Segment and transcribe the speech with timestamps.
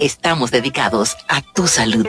[0.00, 2.06] estamos dedicados a tu salud.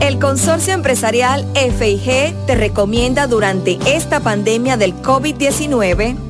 [0.00, 6.29] El Consorcio Empresarial FIG te recomienda durante esta pandemia del COVID-19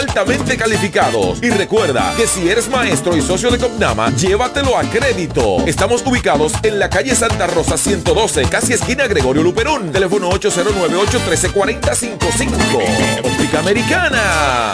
[0.00, 1.42] altamente calificados.
[1.42, 5.58] Y recuerda que si eres maestro y socio de Copnama, llévatelo a crédito.
[5.66, 9.92] Estamos ubicados en la calle Santa Rosa 112, casi esquina Gregorio Luperón.
[9.92, 13.24] Teléfono 809-813-4055.
[13.24, 14.72] Óptica Americana.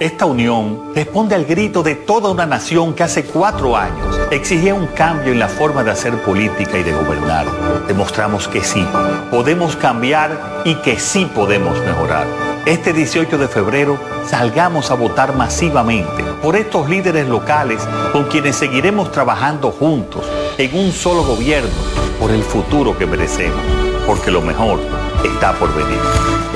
[0.00, 4.86] Esta unión responde al grito de toda una nación que hace cuatro años exigía un
[4.88, 7.46] cambio en la forma de hacer política y de gobernar.
[7.86, 8.84] Demostramos que sí,
[9.30, 12.55] podemos cambiar y que sí podemos mejorar.
[12.66, 13.96] Este 18 de febrero
[14.28, 20.26] salgamos a votar masivamente por estos líderes locales con quienes seguiremos trabajando juntos
[20.58, 21.70] en un solo gobierno
[22.18, 23.60] por el futuro que merecemos,
[24.04, 24.80] porque lo mejor
[25.24, 26.00] está por venir.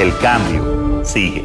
[0.01, 1.45] El cambio sigue.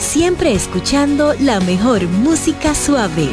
[0.00, 3.28] Siempre escuchando la mejor música suave.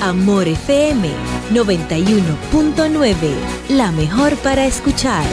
[0.00, 1.10] Amor FM
[1.50, 3.14] 91.9,
[3.70, 5.24] la mejor para escuchar.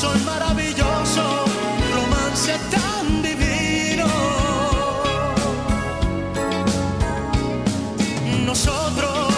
[0.00, 1.44] soy maravilloso,
[1.92, 4.06] romance tan divino.
[8.46, 9.28] Nosotros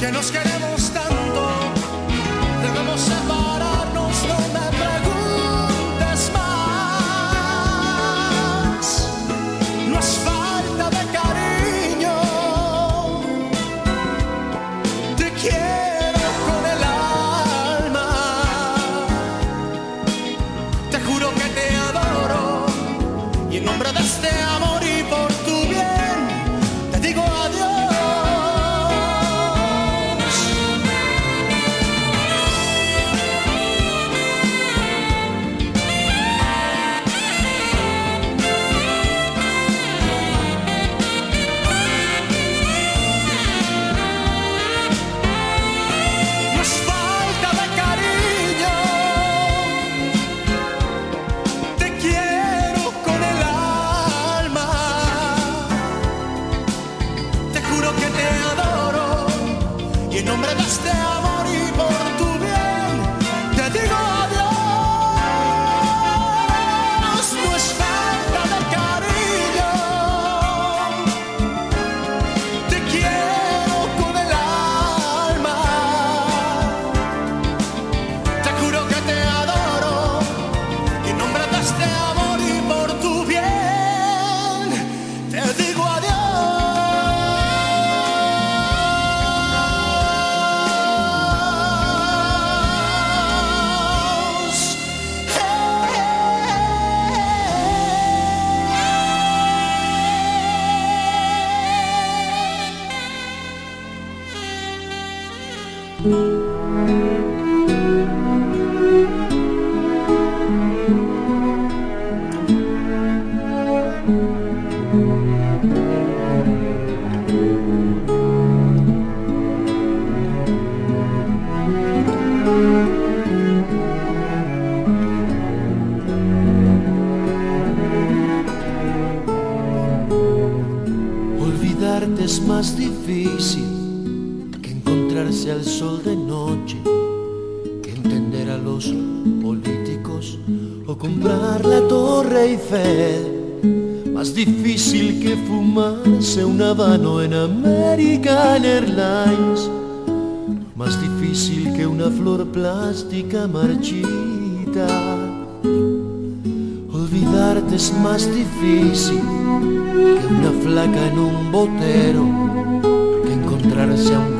[0.00, 0.51] que nos queremos.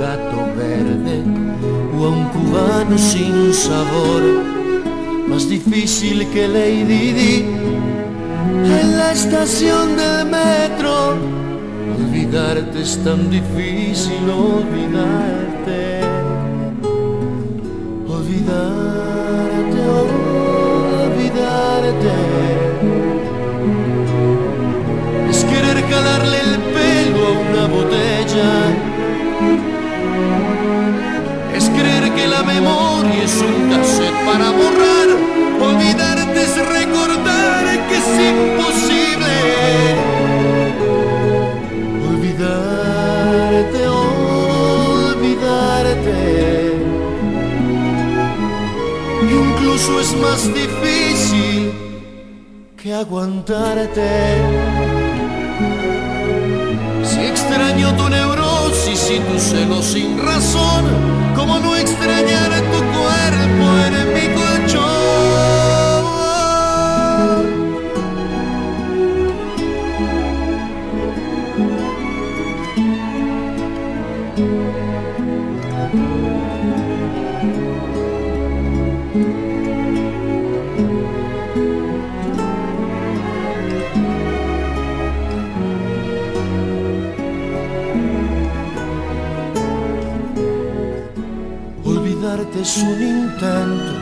[0.02, 1.22] gato verde
[1.96, 4.22] o a un cubano sin sabor,
[5.28, 7.34] más difícil que Lady Di
[8.80, 10.92] en la estación del metro.
[11.98, 15.80] Olvidarte es tan difícil, olvidarte,
[18.16, 19.82] olvidarte,
[21.04, 22.14] olvidarte.
[25.30, 28.71] Es querer calarle el pelo a una botella
[32.54, 35.08] memoria es un cassette para borrar.
[35.68, 39.34] Olvidarte es recordar que es imposible.
[42.10, 43.80] Olvidarte,
[45.08, 46.20] olvidarte.
[49.40, 51.72] Incluso es más difícil
[52.76, 54.12] que aguantarte.
[57.04, 58.41] Si extraño tu neurona
[59.02, 60.84] si tu celo sin razón,
[61.34, 64.21] como no extrañar tu cuerpo en mí.
[92.62, 93.92] es un intento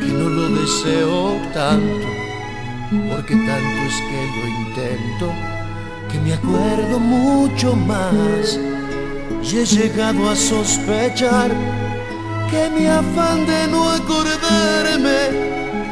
[0.00, 2.06] que no lo deseo tanto,
[3.10, 5.26] porque tanto es que lo intento
[6.10, 8.58] que me acuerdo mucho más
[9.42, 11.50] y he llegado a sospechar
[12.50, 15.20] que mi afán de no acordarme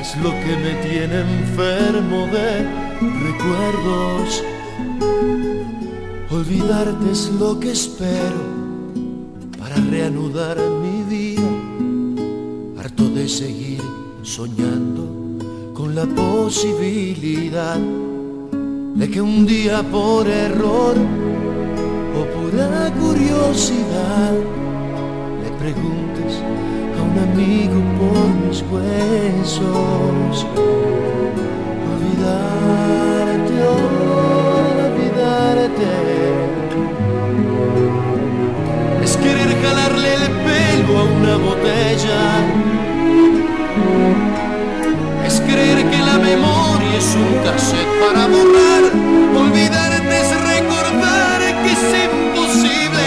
[0.00, 2.66] es lo que me tiene enfermo de
[3.26, 4.42] recuerdos.
[6.30, 8.40] Olvidarte es lo que espero
[9.58, 10.88] para reanudar mi
[13.28, 13.82] seguir
[14.23, 15.04] soñando
[15.75, 20.97] con la posibilidad de que un día por error
[22.16, 24.32] o pura curiosidad
[25.42, 26.40] le preguntes
[26.99, 30.47] a un amigo por mis huesos.
[31.92, 33.56] Olvidarte,
[34.87, 35.92] olvidarte.
[39.02, 42.67] Es querer jalarle el pelo a una botella.
[45.26, 48.85] Es creer que la memoria es un cassette para borrar.
[49.37, 53.06] Olvidarte es recordar que es imposible.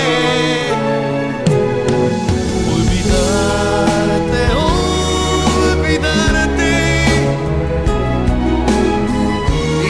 [2.75, 4.41] Olvidarte,
[5.73, 6.71] olvidarte.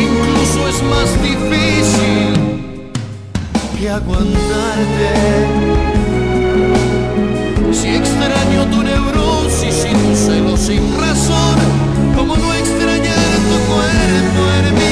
[0.05, 2.29] Incluso es más difícil
[3.77, 5.09] que aguantarte.
[7.73, 11.57] Si extraño tu neurosis y tu celo sin razón,
[12.15, 14.91] como no extrañar tu cuerpo en mi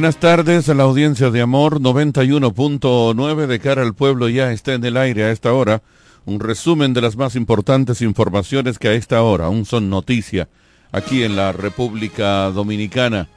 [0.00, 4.82] Buenas tardes a la audiencia de Amor 91.9 de cara al pueblo ya está en
[4.86, 5.82] el aire a esta hora.
[6.24, 10.48] un resumen de las más importantes informaciones que a esta hora aún son noticia
[10.90, 13.28] aquí en la República Dominicana.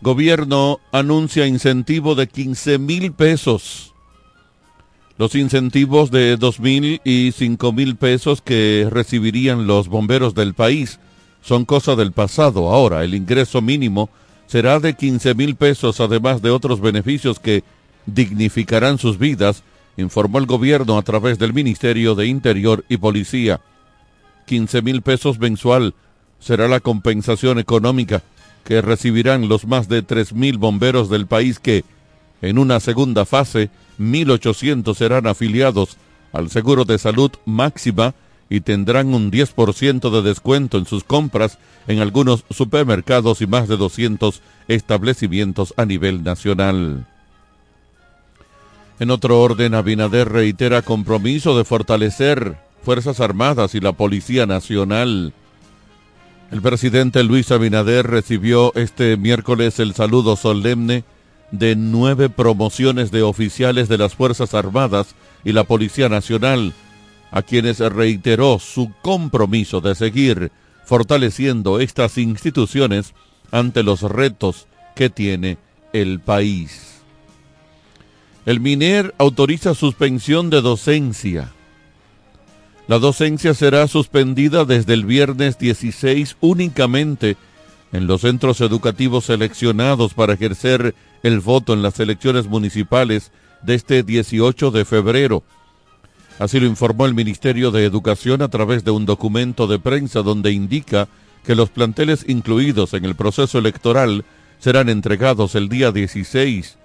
[0.00, 3.92] Gobierno anuncia incentivo de 15 mil pesos.
[5.18, 11.00] Los incentivos de 2 mil y 5 mil pesos que recibirían los bomberos del país
[11.42, 12.72] son cosa del pasado.
[12.72, 14.08] Ahora el ingreso mínimo
[14.46, 17.64] será de 15 mil pesos, además de otros beneficios que
[18.06, 19.62] dignificarán sus vidas,
[19.96, 23.60] informó el gobierno a través del Ministerio de Interior y Policía.
[24.46, 25.94] 15 mil pesos mensual
[26.38, 28.22] será la compensación económica
[28.64, 31.84] que recibirán los más de 3 mil bomberos del país que,
[32.42, 35.96] en una segunda fase, 1.800 serán afiliados
[36.32, 38.14] al Seguro de Salud Máxima
[38.48, 43.76] y tendrán un 10% de descuento en sus compras en algunos supermercados y más de
[43.76, 47.06] 200 establecimientos a nivel nacional.
[48.98, 55.32] En otro orden, Abinader reitera compromiso de fortalecer Fuerzas Armadas y la Policía Nacional.
[56.50, 61.04] El presidente Luis Abinader recibió este miércoles el saludo solemne
[61.50, 66.72] de nueve promociones de oficiales de las Fuerzas Armadas y la Policía Nacional,
[67.36, 70.50] a quienes reiteró su compromiso de seguir
[70.86, 73.12] fortaleciendo estas instituciones
[73.50, 75.58] ante los retos que tiene
[75.92, 77.02] el país.
[78.46, 81.52] El MINER autoriza suspensión de docencia.
[82.88, 87.36] La docencia será suspendida desde el viernes 16 únicamente
[87.92, 94.02] en los centros educativos seleccionados para ejercer el voto en las elecciones municipales de este
[94.04, 95.42] 18 de febrero.
[96.38, 100.52] Así lo informó el Ministerio de Educación a través de un documento de prensa donde
[100.52, 101.08] indica
[101.44, 104.24] que los planteles incluidos en el proceso electoral
[104.58, 106.76] serán entregados el día 16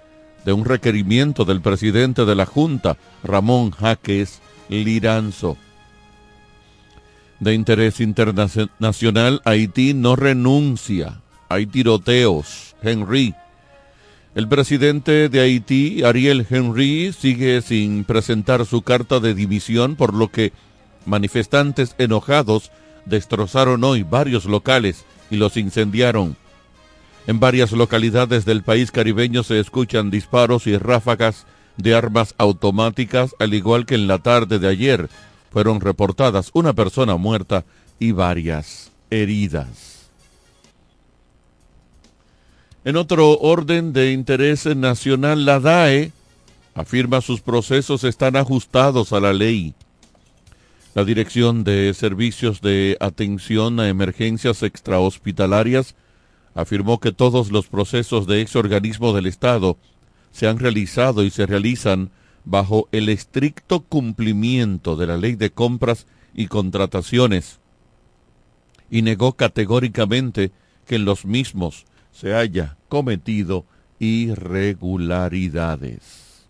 [0.44, 5.56] de un requerimiento del presidente de la Junta, Ramón Jaques Liranzo.
[7.40, 11.20] De interés internacional, Haití no renuncia.
[11.48, 12.76] Hay tiroteos.
[12.82, 13.34] Henry.
[14.34, 20.28] El presidente de Haití, Ariel Henry, sigue sin presentar su carta de dimisión, por lo
[20.28, 20.52] que
[21.04, 22.70] manifestantes enojados
[23.04, 26.36] destrozaron hoy varios locales y los incendiaron.
[27.26, 33.52] En varias localidades del país caribeño se escuchan disparos y ráfagas de armas automáticas, al
[33.52, 35.10] igual que en la tarde de ayer
[35.50, 37.66] fueron reportadas una persona muerta
[37.98, 39.91] y varias heridas.
[42.84, 46.10] En otro orden de interés nacional, la DAE
[46.74, 49.74] afirma sus procesos están ajustados a la ley.
[50.94, 55.94] La Dirección de Servicios de Atención a Emergencias Extrahospitalarias
[56.56, 59.76] afirmó que todos los procesos de ex organismo del Estado
[60.32, 62.10] se han realizado y se realizan
[62.44, 67.60] bajo el estricto cumplimiento de la ley de compras y contrataciones
[68.90, 70.50] y negó categóricamente
[70.84, 73.66] que en los mismos se haya cometido
[73.98, 76.46] irregularidades.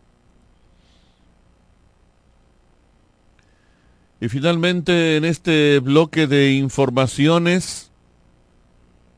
[4.20, 7.90] Y finalmente, en este bloque de informaciones,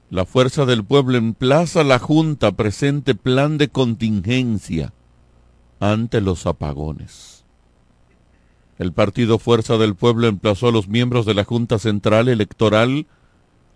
[0.08, 4.94] la Fuerza del Pueblo emplaza la Junta presente plan de contingencia
[5.80, 7.44] ante los apagones.
[8.78, 13.06] El partido Fuerza del Pueblo emplazó a los miembros de la Junta Central Electoral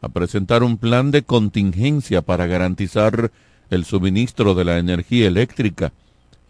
[0.00, 3.30] a presentar un plan de contingencia para garantizar
[3.70, 5.92] el suministro de la energía eléctrica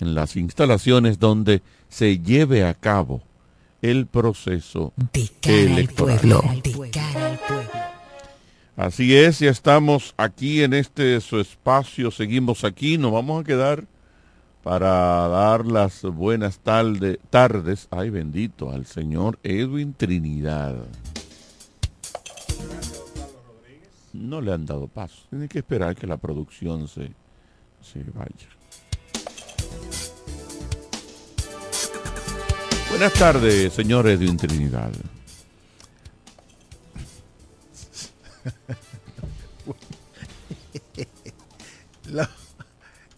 [0.00, 3.22] en las instalaciones donde se lleve a cabo
[3.82, 4.92] el proceso
[5.42, 6.62] electoral.
[8.76, 13.84] Así es, ya estamos aquí en este su espacio, seguimos aquí, nos vamos a quedar
[14.62, 20.76] para dar las buenas tardes, ay bendito, al señor Edwin Trinidad.
[24.18, 25.22] No le han dado paso.
[25.30, 27.12] Tiene que esperar que la producción se,
[27.80, 28.48] se vaya.
[32.90, 34.90] Buenas tardes, señor Edwin Trinidad.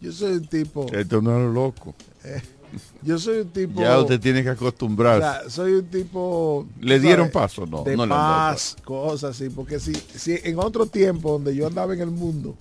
[0.00, 0.86] yo soy un tipo.
[0.92, 1.94] Esto no es loco.
[2.24, 2.42] Eh,
[3.02, 3.80] yo soy un tipo.
[3.80, 5.50] Ya usted tiene que acostumbrarse.
[5.50, 6.66] soy un tipo.
[6.80, 7.66] ¿Le dieron paso?
[7.66, 9.50] No, de no paz, cosas así.
[9.50, 12.56] Porque si, si en otro tiempo donde yo andaba en el mundo,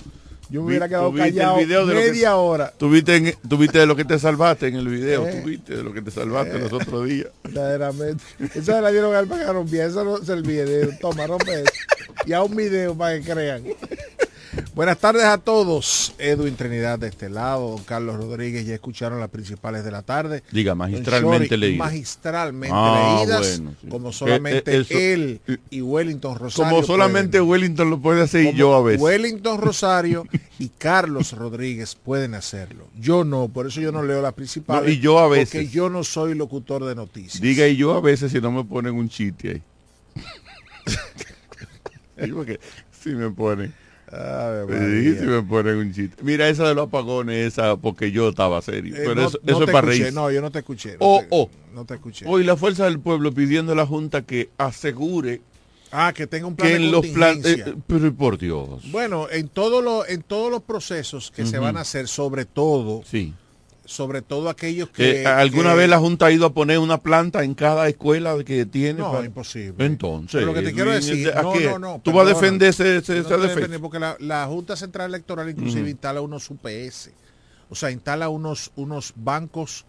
[0.49, 2.73] yo me hubiera quedado callado media hora.
[2.75, 5.27] Tuviste, tuviste de lo que te salvaste en el video.
[5.27, 7.27] Eh, tuviste de lo que te salvaste los otros días.
[7.43, 8.23] Verdaderamente.
[8.39, 9.87] Eso se la dieron al pagaron bien.
[9.87, 10.89] Eso no video.
[10.99, 11.71] Toma, rompe eso.
[12.25, 13.63] Y a un video para que crean.
[14.73, 16.13] Buenas tardes a todos.
[16.17, 20.43] Edwin Trinidad de este lado, don Carlos Rodríguez, ya escucharon las principales de la tarde.
[20.51, 21.79] Diga, magistralmente leídas.
[21.79, 26.69] Magistralmente ah, leídas, como solamente eh, eh, él y Wellington Rosario.
[26.69, 29.01] Como solamente Wellington lo puede hacer y yo a veces.
[29.01, 30.25] Wellington Rosario
[30.59, 32.87] y Carlos Rodríguez pueden hacerlo.
[32.99, 34.93] Yo no, por eso yo no leo las principales.
[34.93, 35.49] y yo a veces.
[35.51, 37.41] Porque yo no soy locutor de noticias.
[37.41, 39.63] Diga, y yo a veces si no me ponen un chiste ahí.
[42.33, 42.59] porque
[42.91, 43.73] si me ponen.
[44.11, 46.23] Me ponen un chiste.
[46.23, 48.95] Mira, esa de los apagones, esa porque yo estaba serio.
[48.95, 50.13] Eh, Pero eso, es para reír.
[50.13, 50.97] No, yo no te escuché.
[50.99, 52.25] No, te, no te escuché.
[52.27, 55.41] Hoy la fuerza del pueblo pidiendo a la Junta que asegure
[55.91, 57.65] Ah, que tenga un plan de contingencia.
[57.65, 58.91] Los eh, pero por Dios.
[58.91, 63.01] Bueno, en todos los en todos los procesos que se van a hacer, sobre todo,
[63.05, 63.33] sí
[63.89, 65.23] sobre todo aquellos que...
[65.23, 68.65] Eh, ¿Alguna vez la Junta ha ido a poner una planta en cada escuela que
[68.67, 68.99] tiene?
[68.99, 69.83] No, imposible.
[69.83, 70.43] Entonces...
[70.43, 71.33] lo que te quiero decir...
[71.35, 73.23] No, no, no, ¿Tú vas a defender ese, ese,
[73.79, 77.09] Porque la, Junta Central Electoral inclusive instala unos UPS.
[77.69, 79.85] O sea, instala unos, unos bancos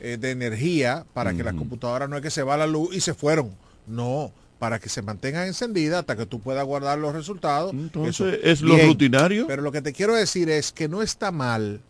[0.00, 3.00] eh, de energía para que las computadoras no es que se va la luz y
[3.00, 3.50] se fueron.
[3.86, 7.72] No, para que se mantengan encendidas hasta que tú puedas guardar los resultados.
[7.72, 9.46] Entonces, ¿es lo rutinario?
[9.46, 11.80] Pero lo que te quiero decir es que no está mal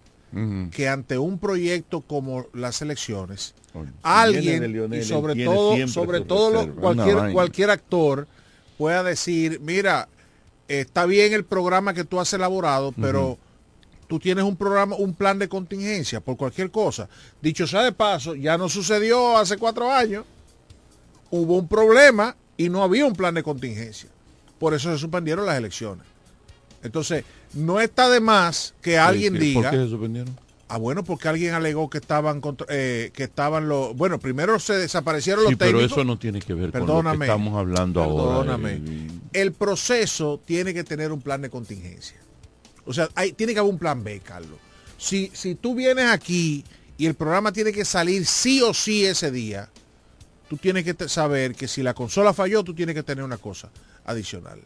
[0.70, 3.54] que ante un proyecto como las elecciones,
[4.02, 8.26] alguien, y sobre todo, sobre todo cualquier, cualquier actor
[8.76, 10.08] pueda decir, mira,
[10.68, 13.38] está bien el programa que tú has elaborado, pero
[14.06, 17.08] tú tienes un programa, un plan de contingencia por cualquier cosa.
[17.40, 20.24] Dicho sea de paso, ya no sucedió hace cuatro años.
[21.30, 24.08] Hubo un problema y no había un plan de contingencia.
[24.58, 26.04] Por eso se suspendieron las elecciones.
[26.82, 29.62] Entonces, no está de más que alguien diga.
[29.62, 30.36] ¿Por qué se suspendieron?
[30.70, 35.44] Ah, bueno, porque alguien alegó que estaban eh, que estaban los bueno, primero se desaparecieron
[35.44, 38.72] los sí, pero eso no tiene que ver con lo que estamos hablando perdóname.
[38.72, 39.20] ahora.
[39.32, 42.18] El proceso tiene que tener un plan de contingencia.
[42.84, 44.58] O sea, hay, tiene que haber un plan B, Carlos.
[44.98, 46.64] Si, si tú vienes aquí
[46.98, 49.70] y el programa tiene que salir sí o sí ese día,
[50.50, 53.70] tú tienes que saber que si la consola falló, tú tienes que tener una cosa
[54.04, 54.60] adicional.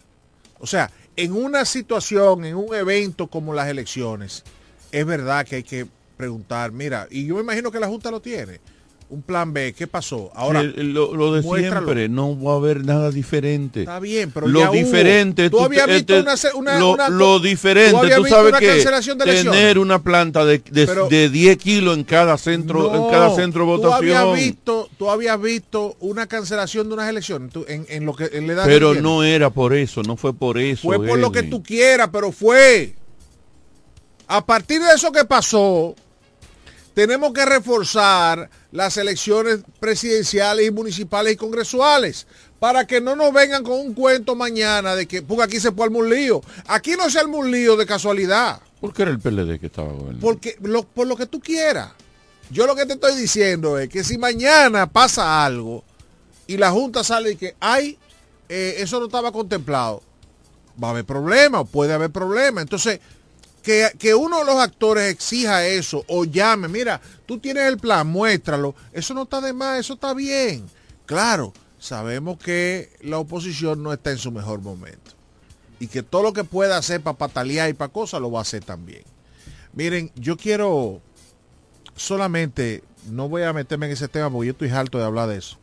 [0.59, 4.44] O sea, en una situación, en un evento como las elecciones,
[4.90, 8.20] es verdad que hay que preguntar, mira, y yo me imagino que la Junta lo
[8.20, 8.61] tiene.
[9.12, 10.33] Un plan B, ¿qué pasó?
[10.35, 13.81] Ahora, lo, de siempre, no va a haber nada diferente.
[13.81, 16.14] Está bien, pero lo diferente, tú, habías visto
[16.55, 16.79] una,
[17.11, 18.83] lo, diferente, tú, sabes que
[19.14, 24.01] tener una planta de, de, 10 kilos en cada centro, en cada centro de votación.
[24.01, 28.46] Tú habías visto, tú habías visto una cancelación de unas elecciones en, lo que en
[28.46, 30.88] la edad Pero no era por eso, no fue por eso.
[30.88, 32.94] Fue por lo que tú quieras, pero fue.
[34.27, 35.94] A partir de eso que pasó,
[36.94, 42.26] tenemos que reforzar las elecciones presidenciales y municipales y congresuales
[42.59, 45.90] para que no nos vengan con un cuento mañana de que, porque aquí se puede
[45.90, 46.42] un lío.
[46.66, 48.61] Aquí no se arma un lío de casualidad.
[48.81, 50.20] ¿Por qué era el PLD que estaba gobernando?
[50.20, 50.59] Porque,
[50.94, 51.90] por lo que tú quieras.
[52.50, 55.85] Yo lo que te estoy diciendo es que si mañana pasa algo
[56.46, 57.98] y la Junta sale y que, ay,
[58.48, 60.02] eh, eso no estaba contemplado,
[60.83, 62.61] va a haber problema, puede haber problema.
[62.61, 63.00] Entonces,
[63.62, 68.75] que, uno de los actores exija eso o llame, mira, tú tienes el plan, muéstralo,
[68.92, 70.68] eso no está de más, eso está bien.
[71.07, 75.12] Claro, sabemos que la oposición no está en su mejor momento
[75.79, 78.42] y que todo lo que pueda hacer para patalear y para cosas lo va a
[78.42, 79.03] hacer también.
[79.72, 81.01] Miren, yo quiero
[81.96, 85.38] solamente, no voy a meterme en ese tema porque yo estoy harto de hablar de
[85.38, 85.57] eso.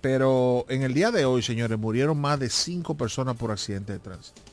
[0.00, 3.98] Pero en el día de hoy, señores, murieron más de cinco personas por accidente de
[3.98, 4.51] tránsito.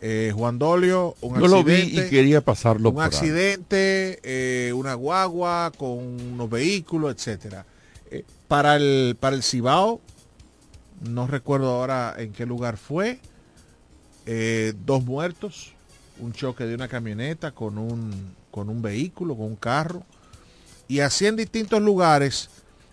[0.00, 5.72] Eh, Juan Dolio, un Yo lo vi y quería pasarlo Un accidente, eh, una guagua
[5.76, 7.64] con unos vehículos, etcétera.
[8.10, 10.00] Eh, para el para el Cibao,
[11.00, 13.20] no recuerdo ahora en qué lugar fue,
[14.84, 15.72] dos muertos,
[16.20, 20.02] un choque de una camioneta con un con un vehículo, con un carro,
[20.88, 22.50] y así en distintos lugares,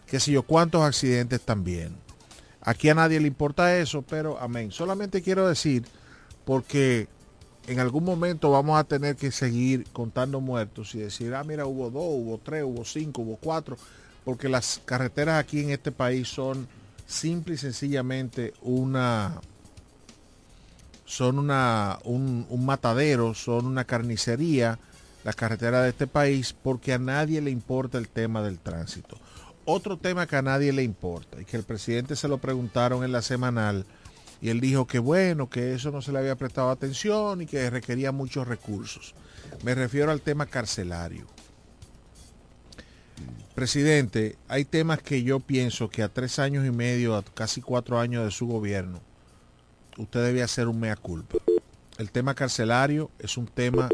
[0.08, 1.96] que sé yo, cuántos accidentes también.
[2.62, 4.72] Aquí a nadie le importa eso, pero amén.
[4.72, 5.84] Solamente quiero decir
[6.46, 7.08] porque
[7.68, 11.90] en algún momento vamos a tener que seguir contando muertos y decir, ah, mira, hubo
[11.90, 13.78] dos, hubo tres, hubo cinco, hubo cuatro,
[14.26, 16.68] porque las carreteras aquí en este país son
[17.08, 19.40] simple y sencillamente una
[21.06, 24.80] son una, un, un matadero, son una carnicería,
[25.24, 29.18] las carreteras de este país, porque a nadie le importa el tema del tránsito.
[29.66, 33.12] Otro tema que a nadie le importa y que el presidente se lo preguntaron en
[33.12, 33.86] la semanal,
[34.44, 37.70] y él dijo que bueno, que eso no se le había prestado atención y que
[37.70, 39.16] requería muchos recursos.
[39.64, 41.26] Me refiero al tema carcelario.
[43.56, 47.98] Presidente, hay temas que yo pienso que a tres años y medio, a casi cuatro
[47.98, 49.00] años de su gobierno,
[49.98, 51.38] usted debía hacer un mea culpa.
[51.98, 53.88] el tema carcelario es un tema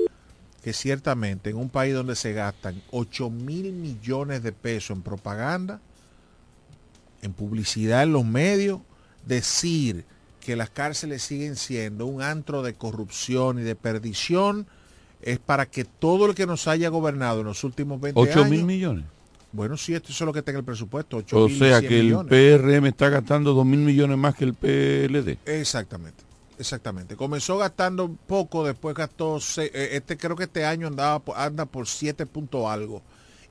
[0.63, 5.79] que ciertamente en un país donde se gastan 8 mil millones de pesos en propaganda,
[7.21, 8.79] en publicidad en los medios,
[9.27, 10.05] decir
[10.49, 14.65] que las cárceles siguen siendo un antro de corrupción y de perdición
[15.21, 18.35] es para que todo el que nos haya gobernado en los últimos 20 años...
[18.35, 19.05] 8 mil millones.
[19.51, 21.17] Bueno, sí, esto es lo que está en el presupuesto.
[21.17, 22.29] 8 O mil sea 100 que el millones.
[22.31, 25.37] PRM está gastando 2 mil millones más que el PLD.
[25.45, 26.23] Exactamente,
[26.57, 27.15] exactamente.
[27.15, 32.25] Comenzó gastando poco, después gastó, eh, este creo que este año andaba anda por 7
[32.25, 33.03] punto algo.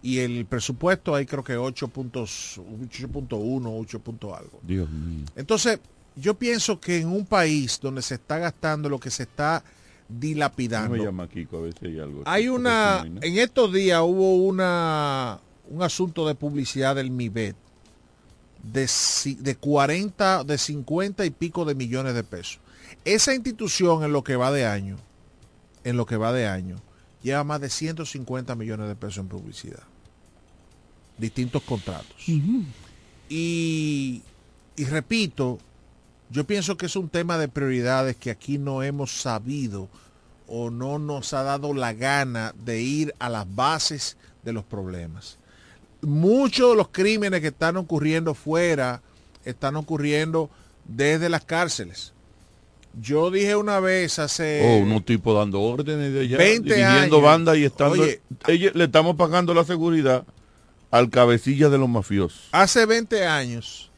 [0.03, 4.59] Y el presupuesto ahí creo que 8 puntos, 8.1, 8 punto algo.
[4.65, 5.27] Dios mío.
[5.37, 5.79] Entonces,
[6.21, 9.63] yo pienso que en un país donde se está gastando lo que se está
[10.09, 12.23] dilapidando, Me llama Kiko a ver si hay algo.
[12.25, 17.57] hay Porque una, en estos días hubo una, un asunto de publicidad del MIBET
[18.63, 18.91] de,
[19.39, 22.59] de 40, de 50 y pico de millones de pesos.
[23.05, 24.97] Esa institución en lo que va de año,
[25.85, 26.77] en lo que va de año,
[27.23, 29.83] lleva más de 150 millones de pesos en publicidad.
[31.17, 32.17] Distintos contratos.
[33.29, 34.23] Y,
[34.77, 35.59] y repito,
[36.31, 39.89] yo pienso que es un tema de prioridades que aquí no hemos sabido
[40.47, 45.39] o no nos ha dado la gana de ir a las bases de los problemas.
[46.01, 49.03] Muchos de los crímenes que están ocurriendo fuera
[49.45, 50.49] están ocurriendo
[50.87, 52.13] desde las cárceles.
[53.01, 54.63] Yo dije una vez hace...
[54.65, 57.23] Oh, unos tipos dando órdenes de allá, 20 dirigiendo años.
[57.23, 58.03] bandas y estando...
[58.03, 60.25] Oye, Ella- le estamos pagando la seguridad
[60.91, 62.49] al cabecilla de los mafiosos.
[62.53, 63.91] Hace 20 años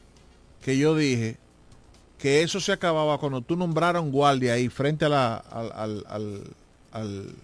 [0.61, 1.37] que yo dije
[2.21, 6.05] que eso se acababa cuando tú nombraras un guardia ahí frente a la, al-
[6.91, 7.35] al-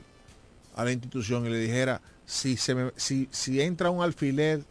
[0.76, 4.64] a la institución y le dijera, si, se me- si, si entra un alfiler,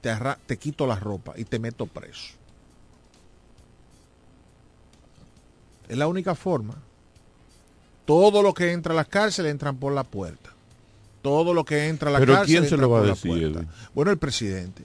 [0.00, 2.34] te, arra- te quito la ropa y te meto preso.
[5.88, 6.76] Es la única forma.
[8.04, 10.50] Todo lo que entra a las cárceles entran por la puerta.
[11.22, 13.72] Todo lo que entra a la Pero cárcel ¿quién se lo va a decir, puerta.
[13.94, 14.84] Bueno, el presidente.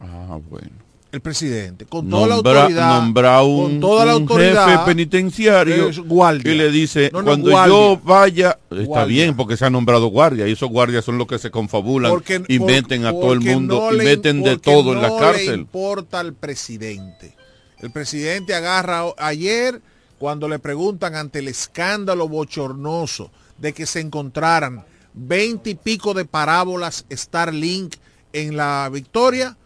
[0.00, 0.83] Ah, bueno.
[1.14, 3.00] El presidente, con toda la autoridad.
[3.00, 4.66] nombra un, con toda la un autoridad.
[4.66, 6.52] jefe penitenciario guardia.
[6.52, 7.72] y le dice, No, no, cuando guardia.
[7.76, 9.06] yo vaya, está Guardia.
[9.24, 12.40] bien porque se ha nombrado guardia y esos guardias son los que se confabulan Porque-
[12.40, 15.20] por- meten a todo el mundo no le- meten de todo en la no le
[15.20, 15.60] cárcel.
[15.60, 17.36] importa al presidente.
[17.78, 19.80] El presidente agarra ayer
[20.18, 26.24] cuando le preguntan ante el escándalo bochornoso de que se encontraran veinte y pico de
[26.24, 27.94] parábolas Starlink
[28.32, 29.56] en la Victoria,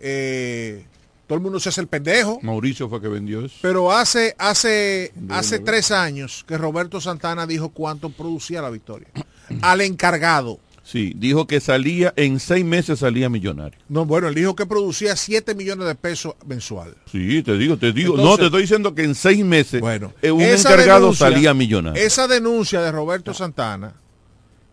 [0.00, 0.84] eh,
[1.26, 2.40] todo el mundo se hace el pendejo.
[2.42, 3.54] Mauricio fue que vendió eso.
[3.62, 9.08] Pero hace, hace, hace tres años que Roberto Santana dijo cuánto producía la Victoria.
[9.62, 10.58] Al encargado.
[10.82, 13.78] Sí, dijo que salía, en seis meses salía millonario.
[13.88, 16.96] No, bueno, él dijo que producía 7 millones de pesos mensual.
[17.12, 18.16] Sí, te digo, te digo.
[18.16, 22.02] no, te estoy diciendo que en seis meses Bueno, eh, un encargado denuncia- salía millonario.
[22.02, 23.94] Esa denuncia de Roberto Santana,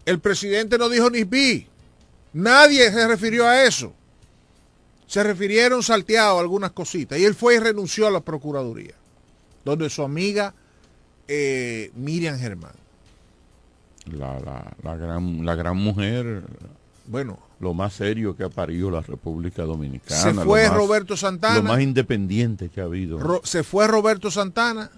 [0.05, 1.67] el presidente no dijo ni pi.
[2.33, 3.93] Nadie se refirió a eso.
[5.07, 7.17] Se refirieron salteado a algunas cositas.
[7.17, 8.93] Y él fue y renunció a la Procuraduría,
[9.65, 10.53] donde su amiga
[11.27, 12.73] eh, Miriam Germán.
[14.11, 16.43] La, la, la gran, la gran mujer,
[17.07, 20.21] Bueno, lo más serio que ha parido la República Dominicana.
[20.21, 21.55] se lo fue más- Roberto Santana.
[21.55, 23.19] Lo más independiente que ha habido.
[23.19, 24.91] Ro- se fue Roberto Santana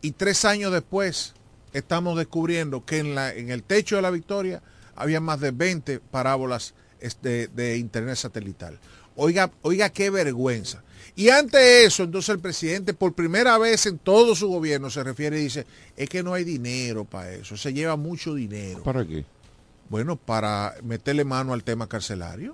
[0.00, 1.34] y tres años después
[1.74, 4.62] estamos descubriendo que en, la, en el techo de la Victoria
[4.96, 8.78] había más de 20 parábolas este, de internet satelital.
[9.20, 10.84] Oiga, oiga qué vergüenza.
[11.16, 15.40] Y ante eso, entonces el presidente por primera vez en todo su gobierno se refiere
[15.40, 18.84] y dice, es que no hay dinero para eso, se lleva mucho dinero.
[18.84, 19.24] ¿Para qué?
[19.88, 22.52] Bueno, para meterle mano al tema carcelario.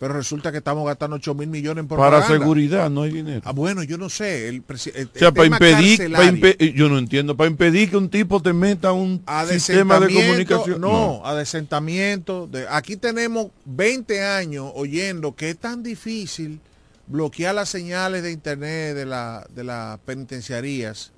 [0.00, 2.24] Pero resulta que estamos gastando 8 mil millones en propaganda.
[2.24, 3.40] Para seguridad no hay dinero.
[3.44, 4.46] Ah, bueno, yo no sé.
[4.48, 7.96] El, presi- el- O sea, para impedir, para impe- yo no entiendo, para impedir que
[7.96, 9.20] un tipo te meta un
[9.58, 10.80] sistema de comunicación.
[10.80, 12.46] No, a desentamiento.
[12.46, 16.60] De, aquí tenemos 20 años oyendo que es tan difícil
[17.08, 21.10] bloquear las señales de internet de la de las penitenciarías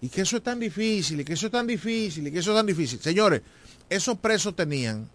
[0.00, 2.50] y que eso es tan difícil y que eso es tan difícil y que eso
[2.50, 2.98] es tan difícil.
[3.00, 3.42] Señores,
[3.88, 5.08] esos presos tenían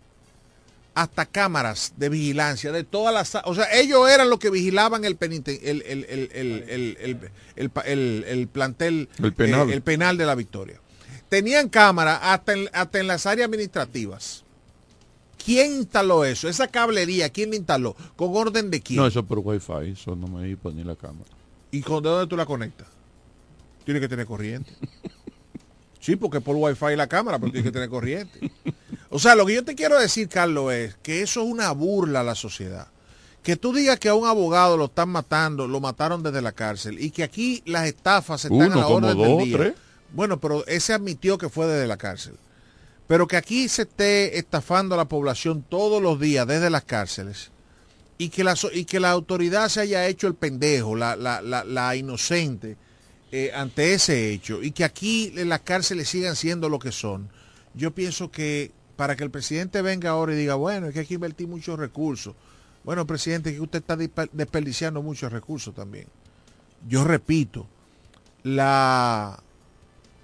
[0.93, 5.17] hasta cámaras de vigilancia de todas las o sea ellos eran los que vigilaban el
[5.17, 9.69] peniten- el, el, el, el, el, el- el pa- el- el plantel El penal.
[9.69, 10.81] eh, el penal de la victoria
[11.29, 14.43] tenían cámara hasta en, hasta en las áreas administrativas
[15.43, 16.49] ¿quién instaló eso?
[16.49, 17.95] esa cablería ¿quién la instaló?
[18.17, 18.97] ¿con orden de quién?
[18.99, 21.29] No, eso por wifi, eso no me iba ni la cámara.
[21.71, 22.87] ¿y con de dónde tú la conectas?
[23.85, 24.71] tiene que tener corriente
[26.01, 28.51] sí porque por wifi la cámara pero tiene que tener corriente
[29.11, 32.21] o sea, lo que yo te quiero decir, Carlos, es que eso es una burla
[32.21, 32.87] a la sociedad.
[33.43, 36.99] Que tú digas que a un abogado lo están matando, lo mataron desde la cárcel,
[36.99, 39.57] y que aquí las estafas están a la orden del dos, día.
[39.57, 39.73] tres.
[40.13, 42.35] Bueno, pero ese admitió que fue desde la cárcel.
[43.07, 47.51] Pero que aquí se esté estafando a la población todos los días desde las cárceles
[48.17, 51.65] y que la, y que la autoridad se haya hecho el pendejo, la, la, la,
[51.65, 52.77] la inocente
[53.31, 57.29] eh, ante ese hecho y que aquí en las cárceles sigan siendo lo que son.
[57.73, 61.07] Yo pienso que para que el presidente venga ahora y diga, bueno, es que hay
[61.07, 62.35] que invertir muchos recursos.
[62.83, 66.05] Bueno, presidente, que usted está desperdiciando muchos recursos también.
[66.87, 67.65] Yo repito,
[68.43, 69.41] la,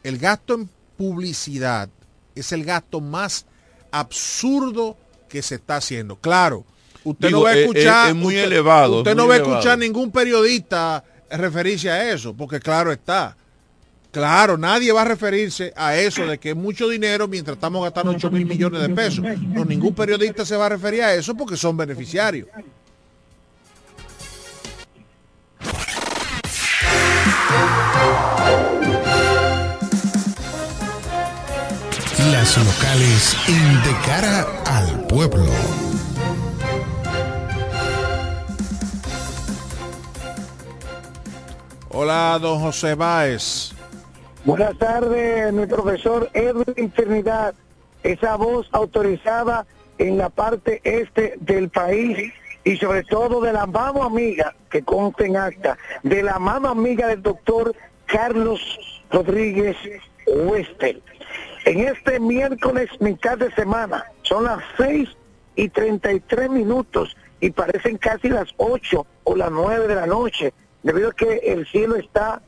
[0.04, 1.90] el gasto en publicidad
[2.36, 3.48] es el gasto más
[3.90, 4.96] absurdo
[5.28, 6.16] que se está haciendo.
[6.18, 6.64] Claro,
[7.04, 8.98] usted no va a eh, escuchar, es, muy usted, elevado.
[9.00, 13.36] Usted muy no va a escuchar ningún periodista referirse a eso, porque claro está.
[14.18, 18.14] Claro, nadie va a referirse a eso de que es mucho dinero mientras estamos gastando
[18.14, 19.24] 8 mil millones de pesos.
[19.24, 22.48] No, ningún periodista se va a referir a eso porque son beneficiarios.
[32.32, 35.46] Las locales en De Cara al Pueblo.
[41.90, 43.77] Hola, don José Báez.
[44.48, 47.54] Buenas tardes, mi profesor Edwin Trinidad,
[48.02, 49.66] esa voz autorizada
[49.98, 52.32] en la parte este del país
[52.64, 57.08] y sobre todo de la mano amiga, que conste en acta, de la mano amiga
[57.08, 58.62] del doctor Carlos
[59.12, 59.76] Rodríguez
[60.26, 61.02] Wester.
[61.66, 65.10] En este miércoles, mitad de semana, son las 6
[65.58, 71.10] y 33 minutos y parecen casi las 8 o las 9 de la noche, debido
[71.10, 72.42] a que el cielo está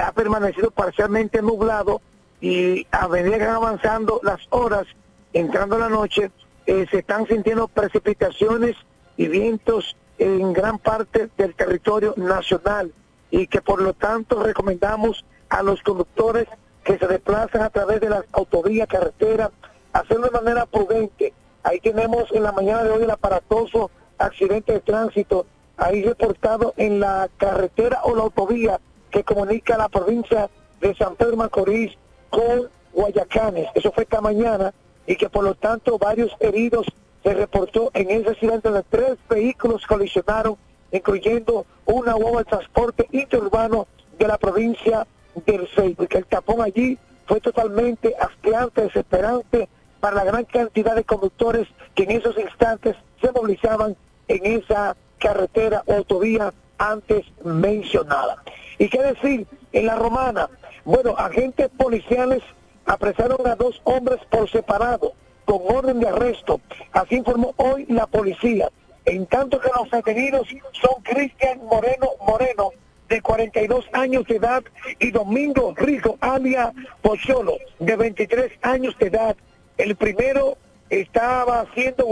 [0.00, 2.00] ha permanecido parcialmente nublado
[2.40, 4.86] y a medida que van avanzando las horas,
[5.32, 6.30] entrando la noche,
[6.66, 8.76] eh, se están sintiendo precipitaciones
[9.16, 12.92] y vientos en gran parte del territorio nacional
[13.30, 16.46] y que por lo tanto recomendamos a los conductores
[16.84, 19.50] que se desplazan a través de las autovías, carreteras,
[19.92, 21.32] hacerlo de manera prudente.
[21.62, 25.46] Ahí tenemos en la mañana de hoy el aparatoso accidente de tránsito,
[25.76, 28.80] ahí reportado en la carretera o la autovía
[29.16, 31.96] que comunica la provincia de San Pedro Macorís
[32.28, 33.66] con Guayacanes.
[33.74, 34.74] Eso fue esta mañana
[35.06, 36.86] y que por lo tanto varios heridos
[37.24, 40.58] se reportó en ese accidente donde tres vehículos colisionaron,
[40.92, 43.86] incluyendo una guagua de transporte interurbano
[44.18, 45.06] de la provincia
[45.46, 51.04] del Ceibo, que el tapón allí fue totalmente asqueante, desesperante para la gran cantidad de
[51.04, 53.96] conductores que en esos instantes se movilizaban
[54.28, 58.42] en esa carretera o autovía antes mencionada.
[58.78, 59.46] ¿Y qué decir?
[59.72, 60.48] En la romana,
[60.84, 62.42] bueno, agentes policiales
[62.86, 65.12] apresaron a dos hombres por separado
[65.44, 66.60] con orden de arresto.
[66.92, 68.70] Así informó hoy la policía.
[69.04, 72.70] En tanto que los detenidos son Cristian Moreno Moreno,
[73.08, 74.64] de 42 años de edad,
[74.98, 79.36] y Domingo Rico Alia Pocholo, de 23 años de edad.
[79.78, 80.58] El primero
[80.90, 82.06] estaba siendo,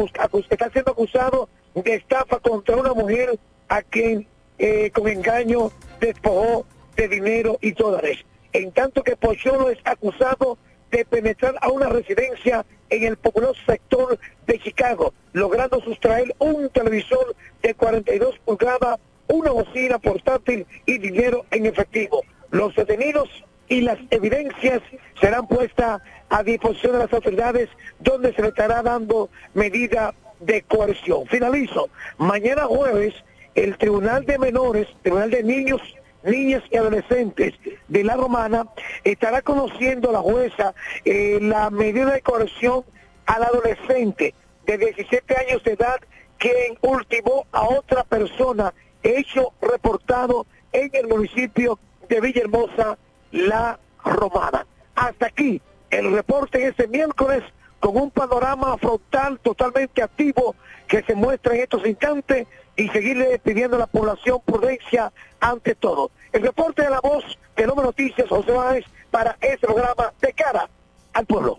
[0.48, 7.08] está siendo acusado de estafa contra una mujer a quien eh, con engaño despojó de
[7.08, 8.24] dinero y dólares.
[8.52, 10.58] En tanto que Pocholo es acusado
[10.90, 17.34] de penetrar a una residencia en el populoso sector de Chicago, logrando sustraer un televisor
[17.62, 22.22] de 42 pulgadas, una bocina portátil y dinero en efectivo.
[22.50, 23.28] Los detenidos
[23.68, 24.82] y las evidencias
[25.20, 31.26] serán puestas a disposición de las autoridades donde se le estará dando medida de coerción.
[31.26, 31.88] Finalizo.
[32.18, 33.14] Mañana jueves,
[33.54, 35.80] el Tribunal de Menores, Tribunal de Niños,
[36.24, 37.54] Niñas y Adolescentes
[37.88, 38.66] de la Romana,
[39.04, 42.84] estará conociendo la jueza eh, la medida de coerción
[43.26, 44.34] al adolescente
[44.66, 45.96] de 17 años de edad
[46.38, 51.78] que ultimó a otra persona, hecho reportado en el municipio
[52.08, 52.98] de Villahermosa,
[53.32, 54.66] La Romana.
[54.94, 57.42] Hasta aquí el reporte este miércoles
[57.84, 60.56] con un panorama frontal totalmente activo
[60.88, 66.10] que se muestra en estos instantes y seguirle pidiendo a la población prudencia ante todo.
[66.32, 67.22] El reporte de la voz
[67.54, 70.66] de Nome Noticias, José Báez, para este programa de cara
[71.12, 71.58] al pueblo.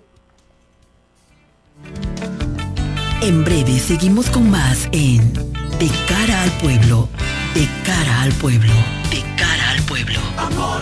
[3.21, 5.31] En breve seguimos con más en
[5.77, 7.07] De cara al pueblo,
[7.53, 8.73] de cara al pueblo,
[9.11, 10.19] de cara al pueblo.
[10.37, 10.81] Amor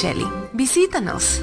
[0.00, 0.26] Micheli.
[0.54, 1.42] Visítanos.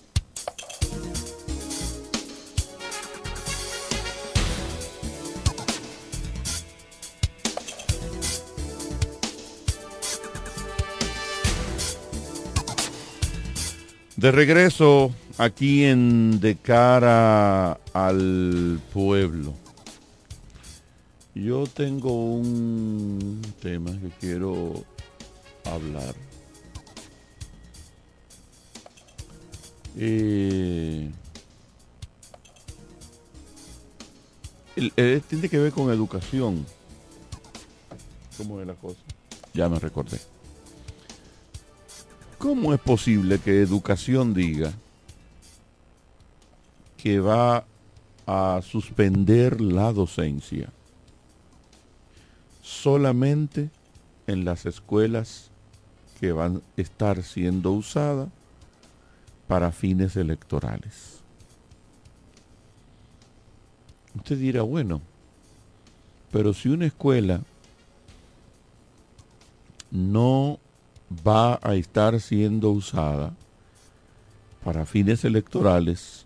[14.21, 19.55] De regreso aquí en De cara al pueblo.
[21.33, 24.73] Yo tengo un tema que quiero
[25.65, 26.13] hablar.
[29.97, 31.09] Eh,
[34.75, 36.63] eh, tiene que ver con educación.
[38.37, 38.99] ¿Cómo es la cosa?
[39.55, 40.19] Ya me recordé.
[42.41, 44.73] ¿Cómo es posible que educación diga
[46.97, 47.65] que va
[48.25, 50.71] a suspender la docencia
[52.63, 53.69] solamente
[54.25, 55.51] en las escuelas
[56.19, 58.29] que van a estar siendo usadas
[59.47, 61.19] para fines electorales?
[64.15, 64.99] Usted dirá, bueno,
[66.31, 67.41] pero si una escuela
[69.91, 70.57] no
[71.27, 73.33] va a estar siendo usada
[74.63, 76.25] para fines electorales,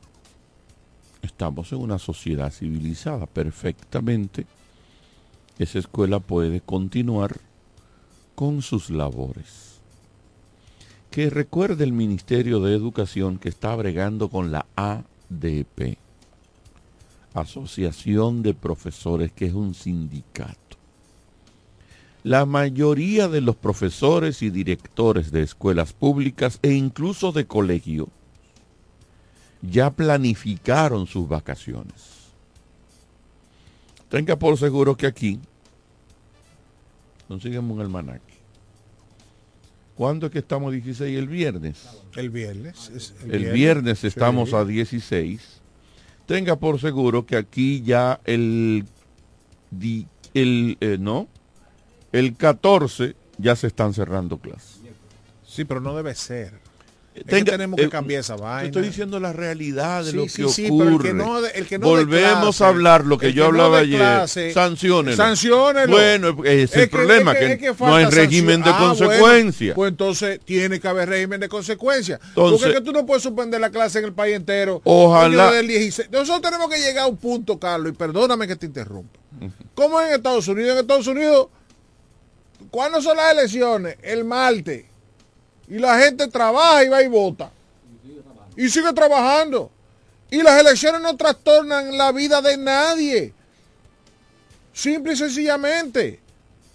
[1.21, 3.25] estamos en una sociedad civilizada.
[3.25, 4.45] Perfectamente,
[5.57, 7.37] esa escuela puede continuar
[8.35, 9.79] con sus labores.
[11.09, 15.97] Que recuerde el Ministerio de Educación que está bregando con la ADP,
[17.33, 20.64] Asociación de Profesores, que es un sindicato.
[22.25, 28.09] La mayoría de los profesores y directores de escuelas públicas e incluso de colegio
[29.61, 32.31] ya planificaron sus vacaciones.
[34.09, 35.39] Tenga por seguro que aquí,
[37.27, 38.33] consígueme un almanaque.
[39.93, 41.15] ¿Cuándo es que estamos 16?
[41.19, 41.87] El viernes.
[42.15, 42.89] El viernes.
[42.89, 44.55] es El viernes estamos Sí.
[44.55, 45.61] a 16.
[46.25, 48.85] Tenga por seguro que aquí ya el,
[50.33, 51.27] el eh, no,
[52.19, 54.79] el 14 ya se están cerrando clases.
[55.47, 56.65] Sí, pero no debe ser.
[57.13, 58.63] Es que tenemos que eh, cambiar esa vaina.
[58.65, 60.53] estoy diciendo la realidad de Sí, lo que sí, ocurre.
[60.53, 63.17] sí, pero el que no de- el que no de Volvemos clase, a hablar lo
[63.17, 64.27] que yo no hablaba ayer.
[64.53, 65.15] Sanciones.
[65.15, 65.93] sanciónelo.
[65.93, 68.73] Bueno, es el Es que- problema, es que, que- es no hay régimen de Ah,
[68.79, 69.73] bueno, consecuencia.
[69.75, 72.19] pues entonces tiene que haber régimen de consecuencia.
[72.21, 74.81] Entonces- Porque es que tú no puedes suspender la clase en el país entero.
[74.83, 78.45] Ojalá- Porque desde el 16 Nosotros tenemos que llegar a un punto, Carlos, y perdóname
[78.45, 79.17] que te interrumpa.
[79.73, 80.71] ¿Cómo en Estados Unidos?
[80.73, 81.47] En Estados Unidos,
[82.75, 83.95] ¿cuándo son las elecciones?
[84.01, 84.83] El martes.
[85.69, 87.49] Y la gente trabaja y va y vota.
[88.57, 89.71] Y sigue trabajando.
[90.29, 93.33] Y las elecciones no trastornan la vida de nadie.
[94.73, 96.19] Simple y sencillamente.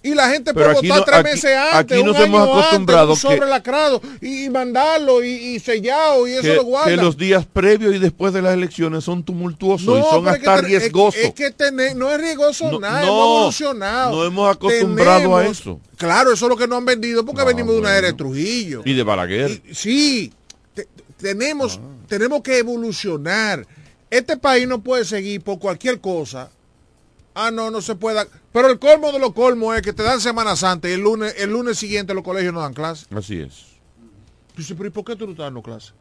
[0.02, 2.22] Y la gente Pero puede aquí votar no- tres aquí- meses antes, aquí nos un
[2.22, 6.32] hemos año acostumbrado antes, un que- sobre lacrado y, y mandarlo y, y sellado y
[6.32, 6.96] eso que, lo que guardan.
[7.04, 10.42] los días previos y después de las elecciones son tumultuosos y No, son pero es
[10.42, 11.20] que hasta ten- es- riesgosos.
[11.22, 14.10] Es, que tener- no es riesgoso No, nada, no, hemos evolucionado.
[14.16, 15.78] no hemos acostumbrado a eso.
[15.98, 18.14] Claro, eso es lo que nos han vendido porque Ah, venimos de una era de.
[18.14, 18.80] Trujillo.
[18.86, 19.60] Y de Balaguer.
[19.72, 20.32] Sí,
[20.72, 20.88] te-
[21.18, 21.78] tenemos,
[22.08, 23.66] tenemos que evolucionar.
[24.08, 26.50] Este país no puede seguir por cualquier cosa.
[27.34, 28.26] Ah, no, no se puede.
[28.52, 31.34] Pero el colmo de los colmos es que te dan Semana Santa y el lunes,
[31.38, 33.06] el lunes siguiente los colegios no dan clase.
[33.14, 33.66] Así es.
[34.56, 35.92] Dice, pero ¿y por qué tú no estás dando clase?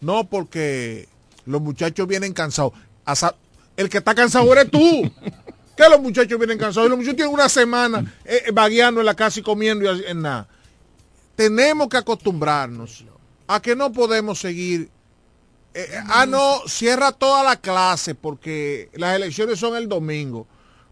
[0.00, 1.08] No, porque
[1.46, 2.72] los muchachos vienen cansados.
[3.76, 4.78] El que está cansado eres tú.
[5.76, 9.06] que los muchachos vienen cansados y los muchachos tienen una semana eh, eh, vagueando en
[9.06, 10.48] la casa y comiendo y en nada.
[11.36, 13.04] Tenemos que acostumbrarnos
[13.46, 14.90] a que no podemos seguir.
[15.78, 20.44] Eh, eh, ah, no, cierra toda la clase porque las elecciones son el domingo.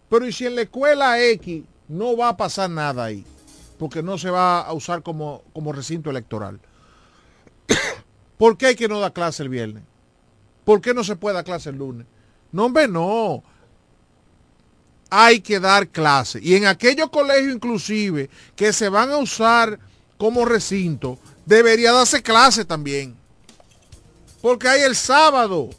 [0.09, 3.25] Pero ¿y si en la escuela X no va a pasar nada ahí?
[3.77, 6.61] Porque no se va a usar como, como recinto electoral.
[8.37, 9.83] ¿Por qué hay que no dar clase el viernes?
[10.63, 12.07] ¿Por qué no se puede dar clase el lunes?
[12.53, 13.43] No, hombre, no.
[15.09, 16.39] Hay que dar clase.
[16.41, 19.79] Y en aquellos colegios inclusive que se van a usar
[20.17, 23.16] como recinto, debería darse clase también.
[24.47, 25.69] Porque hay el sábado.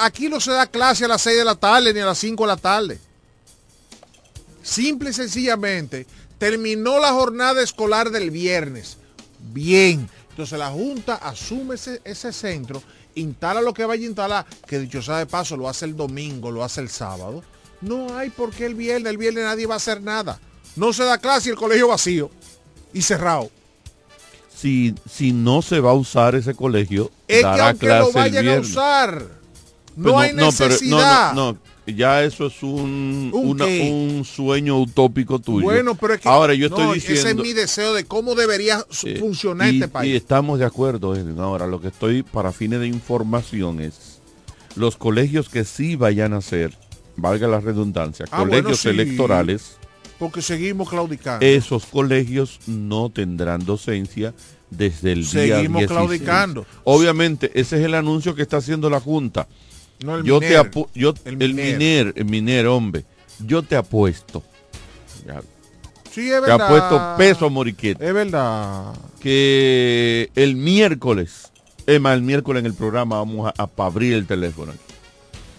[0.00, 2.42] Aquí no se da clase a las 6 de la tarde ni a las 5
[2.42, 2.98] de la tarde.
[4.64, 6.04] Simple y sencillamente,
[6.38, 8.96] terminó la jornada escolar del viernes.
[9.52, 10.10] Bien.
[10.30, 12.82] Entonces la Junta asume ese, ese centro,
[13.14, 16.50] instala lo que vaya a instalar, que dicho sea de paso, lo hace el domingo,
[16.50, 17.44] lo hace el sábado.
[17.80, 20.40] No hay por qué el viernes, el viernes nadie va a hacer nada.
[20.74, 22.28] No se da clase y el colegio vacío
[22.92, 23.52] y cerrado.
[24.58, 28.08] Si, si no se va a usar ese colegio, Es que dará aunque clase lo
[28.08, 29.24] el vayan a usar,
[29.94, 31.32] no, Pues hay pero- necesidad.
[31.34, 33.88] no, no, no, ya eso es un, ¿Un una- qué?
[33.90, 35.62] un sueño utópico tuyo.
[35.64, 37.20] Bueno, pero es que Ahora yo estoy no, diciendo...
[37.20, 40.12] ese es mi deseo de cómo debería Eh, funcionar y, este país.
[40.12, 41.38] y estamos de acuerdo, Edwin.
[41.38, 44.20] Ahora, lo que estoy para fines de información es
[44.74, 46.76] los colegios que sí vayan a ser,
[47.16, 48.88] valga la redundancia, Ah, bueno, colegios sí.
[48.90, 49.77] electorales,
[50.18, 51.44] Porque seguimos claudicando.
[51.46, 54.34] esos colegios no tendrán docencia
[54.70, 55.86] desde el día Seguimos 16.
[55.88, 56.66] claudicando.
[56.84, 59.46] Obviamente, ese es el anuncio que está haciendo la Junta.
[60.04, 60.70] No, el yo te Miner.
[60.72, 61.78] apu- yo El el, Miner.
[61.78, 63.04] miner, el miner, hombre,
[63.46, 64.42] yo te apuesto.
[65.26, 65.40] Ya,
[66.10, 66.62] Sí, es te verdad.
[66.62, 68.06] apuesto peso Moriquete.
[68.06, 68.94] Es verdad.
[69.20, 71.52] que el miércoles,
[71.86, 74.72] es más, el miércoles en el programa vamos a, abrir el teléfono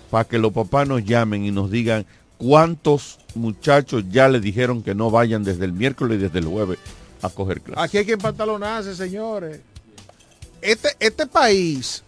[0.10, 2.06] para que los papás nos llamen y nos digan
[2.38, 6.78] cuántos muchachos ya le dijeron que no vayan desde el miércoles y desde el jueves
[7.22, 7.84] a coger clases.
[7.84, 9.60] Aquí hay que empantalonarse, señores.
[10.62, 12.04] Este, este país.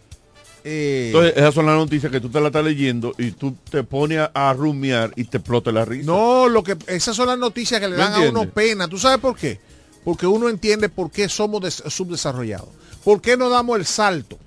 [0.63, 3.83] eh, Entonces, esas son las noticias que tú te la estás leyendo y tú te
[3.83, 6.05] pones a, a rumiar y te explota la risa.
[6.05, 8.87] no, lo que esas son las noticias que le ¿Me dan a uno pena.
[8.87, 9.59] ¿Tú sabes por qué?
[10.03, 12.69] Porque uno entiende por qué somos des- subdesarrollados.
[13.03, 14.37] ¿Por qué no damos el salto?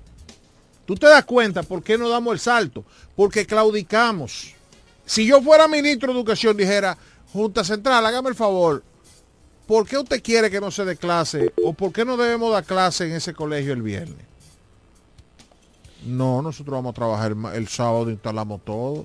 [0.85, 2.83] ¿Tú te das cuenta por qué no damos el salto?
[3.15, 4.53] Porque claudicamos.
[5.05, 6.97] Si yo fuera ministro de Educación, dijera,
[7.31, 8.83] Junta Central, hágame el favor,
[9.67, 11.53] ¿por qué usted quiere que no se dé clase?
[11.63, 14.25] ¿O por qué no debemos dar clase en ese colegio el viernes?
[16.05, 19.03] No, nosotros vamos a trabajar el, sábado, instalamos todo.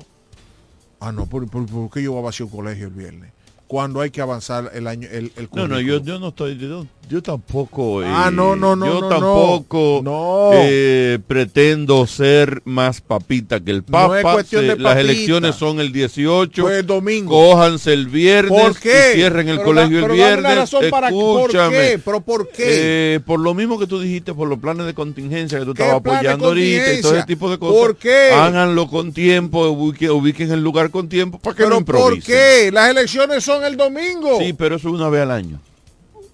[1.00, 3.32] Ah, no, ¿por, por, por qué yo voy a vaciar un colegio el viernes?
[3.66, 6.86] Cuando hay que avanzar el año, el, el No, no, yo, yo no estoy, yo,
[7.10, 8.02] Yo tampoco.
[8.04, 10.50] Ah, eh, no, no, no, Yo no, tampoco no.
[10.54, 14.06] eh, pretendo ser más papita que el Papa.
[14.06, 16.62] No es cuestión de las elecciones son el 18.
[16.62, 17.30] Pues el domingo.
[17.36, 18.60] Cójanse el viernes.
[18.62, 19.10] ¿Por qué?
[19.14, 20.38] y cierren el Pero colegio el viernes.
[20.44, 22.00] una razón para- ¿por qué?
[22.04, 23.14] ¿Pero por qué?
[23.16, 25.82] Eh, por lo mismo que tú dijiste, por los planes de contingencia que tú ¿Qué
[25.82, 27.76] estabas apoyando ahorita y todo ese tipo de cosas.
[27.76, 28.30] ¿Por qué?
[28.32, 32.22] Háganlo con tiempo, ubiquen, ubiquen el lugar con tiempo para que no ¿Pero por improvisen.
[32.36, 32.70] qué?
[32.72, 34.38] Las elecciones son el domingo.
[34.38, 35.58] Sí, pero eso es una vez al año.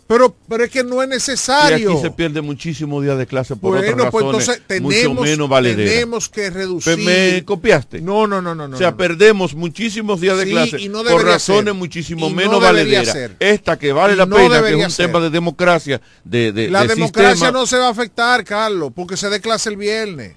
[0.09, 1.93] Pero, pero es que no es Y necesario.
[1.93, 5.25] aquí se pierde muchísimos días de clase por bueno, otras pues razones entonces mucho tenemos,
[5.25, 5.93] menos valederas.
[5.93, 6.99] tenemos que reducir.
[6.99, 8.01] ¿Me copiaste?
[8.01, 8.69] No, no, no, no.
[8.69, 8.97] no o sea, no.
[8.97, 11.75] perdemos muchísimos días de clase no por razones ser.
[11.75, 13.13] muchísimo Y no menos valederas.
[13.13, 13.37] ser.
[13.41, 15.07] Esta que vale Y la no pena, que es un ser.
[15.07, 17.51] tema de democracia, de, de, La de democracia sistema.
[17.51, 20.35] no se va a afectar, Carlos, porque se dé clase el viernes.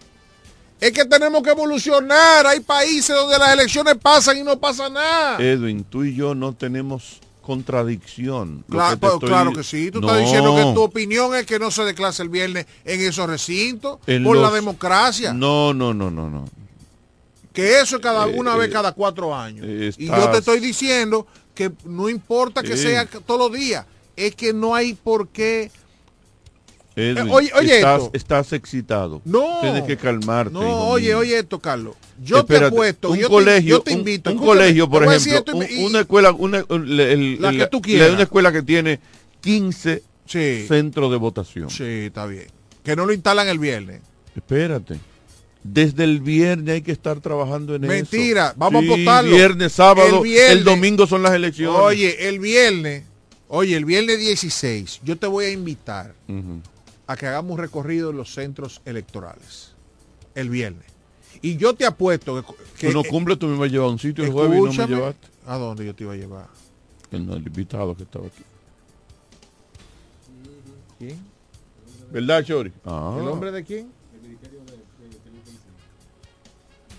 [0.81, 2.47] Es que tenemos que evolucionar.
[2.47, 5.37] Hay países donde las elecciones pasan y no pasa nada.
[5.39, 8.63] Edwin, tú y yo no tenemos contradicción.
[8.69, 9.91] Claro, que pues, estoy- claro que sí.
[9.91, 10.07] Tú No.
[10.07, 13.27] estás diciendo que tu opinión es que no se dé clase el viernes en esos
[13.27, 15.33] recintos En por la democracia.
[15.33, 16.45] No, no, no, no, no.
[17.51, 19.65] Que eso es cada Eh, una eh, vez cada cuatro años.
[19.67, 21.25] eh, Y yo te estoy diciendo
[21.55, 22.77] que no importa que Eh.
[22.77, 23.85] sea todos los días.
[24.15, 25.71] Es que no hay por qué.
[26.99, 28.11] Edwin, Eh, oye- oye estás, esto.
[28.13, 29.21] estás excitado.
[29.25, 29.59] No.
[29.61, 30.53] Tienes que calmarte.
[30.53, 31.19] No, oye, mío.
[31.19, 31.95] oye esto, Carlos.
[32.21, 34.31] Yo Espérate, te apuesto, un yo, colegio, te, yo te un- invito.
[34.31, 38.11] un, colegio, por ejemplo, un- y- una escuela, una, el- el- La que tú quieras.
[38.11, 38.99] una escuela que tiene
[39.41, 40.65] 15 Sí.
[40.67, 41.69] centros de votación.
[41.69, 42.47] Sí, está bien.
[42.83, 44.01] Que no lo instalan el viernes.
[44.35, 44.99] Espérate.
[45.63, 47.91] Desde el viernes hay que estar trabajando en eso.
[47.93, 49.31] Mentira, vamos Sí, a votarlo.
[49.35, 51.79] Viernes, sábado, El domingo son las elecciones.
[51.81, 53.03] Oye, el viernes,
[53.49, 56.13] oye, el viernes 16, yo te voy a invitar.
[57.09, 59.73] A que hagamos un recorrido en los centros electorales.
[60.35, 60.85] El viernes.
[61.41, 62.53] Y yo te apuesto que...
[62.77, 64.61] que Tú no cumples, tú me vas a llevar a un sitio el jueves y
[64.77, 65.27] no me llevaste.
[65.47, 66.45] ¿A dónde yo te iba a llevar?
[67.11, 68.43] El, el invitado que estaba aquí.
[70.99, 71.19] ¿Quién?
[72.11, 72.71] ¿Verdad, Chori?
[72.85, 73.17] Ah.
[73.19, 73.91] ¿El hombre de quién?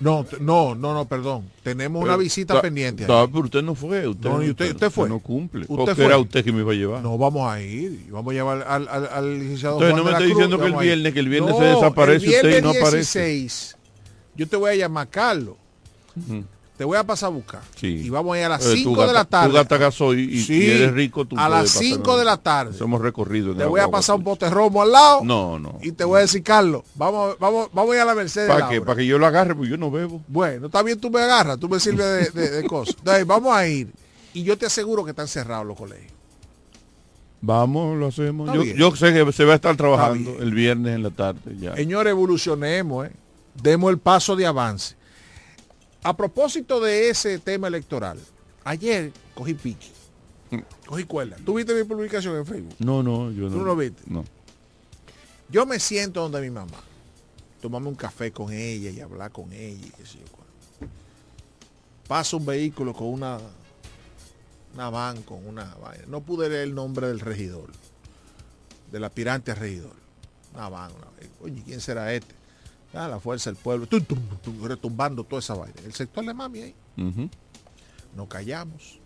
[0.00, 1.44] No, no, no, no, perdón.
[1.62, 3.04] Tenemos una visita ta- pendiente.
[3.04, 4.08] ta- pero usted no fue.
[4.08, 5.08] Usted, No, y usted- usted fue.
[5.10, 5.62] no cumple.
[5.62, 6.04] Usted Porque fue.
[6.06, 7.02] era usted que me iba a llevar.
[7.02, 8.06] No vamos a ir.
[8.10, 10.74] Vamos a llevar al, al, al licenciado Entonces, Juan no me Cruz, diciendo que el
[10.74, 12.96] viernes- que el viernes se desaparece el usted y viernes no aparece.
[13.20, 13.76] 16,
[14.36, 15.56] yo te voy a llamar Carlos.
[16.16, 16.44] Ujú.
[16.80, 17.60] Te voy a pasar a buscar.
[17.76, 17.88] Sí.
[17.88, 19.50] Y vamos a ir a las Eh, tú 5 de la tarde.
[19.50, 21.26] Tú gastas gasoil y, Sí, y eres rico.
[21.26, 22.74] Tú a las pasar 5 de la tarde.
[22.80, 23.52] Hemos recorrido.
[23.52, 25.20] en Te voy a pasar un bote romo al lado.
[25.22, 25.78] No, no.
[25.82, 28.48] Y te voy a decir, Carlos, vamos, vamos, vamos a ir a la Mercedes.
[28.48, 28.80] ¿Para qué?
[28.80, 30.22] Para que yo lo agarre, porque yo no bebo.
[30.26, 32.94] Bueno, está bien, tú me agarras, tú me sirves de, de- de cosas.
[32.98, 33.88] Entonces, vamos a ir.
[34.32, 36.10] Y yo te aseguro que están cerrados los colegios.
[37.42, 38.50] Vamos, lo hacemos.
[38.74, 41.40] Yo, sé que se va a estar trabajando el viernes en la tarde.
[41.60, 41.74] Ya.
[41.76, 43.12] Señores, evolucionemos, ¿eh?
[43.62, 44.98] demos el paso de avance.
[46.02, 48.18] A propósito de ese tema electoral,
[48.64, 49.88] ayer cogí pique,
[50.86, 51.36] cogí cuerda.
[51.44, 52.74] ¿Tú viste mi publicación en Facebook?
[52.78, 53.56] No, no, yo no.
[53.58, 54.02] ¿Tú lo viste?
[54.06, 54.24] No.
[55.50, 56.78] Yo me siento donde mi mamá,
[57.60, 60.88] tomarme un café con ella y hablar con ella y qué sé yo.
[62.08, 63.38] Pasa un vehículo con una,
[64.74, 66.04] una van, con una vaina.
[66.08, 67.70] No pude leer el nombre del regidor,
[68.90, 69.94] del aspirante a regidor.
[70.54, 71.34] Una van, una vaina.
[71.40, 72.39] Oye, ¿quién será este?
[72.92, 75.74] Ah, la fuerza del pueblo, tum, tum, tum, retumbando toda esa vaina.
[75.84, 76.74] El sector de mami ahí.
[78.16, 78.98] Nos callamos.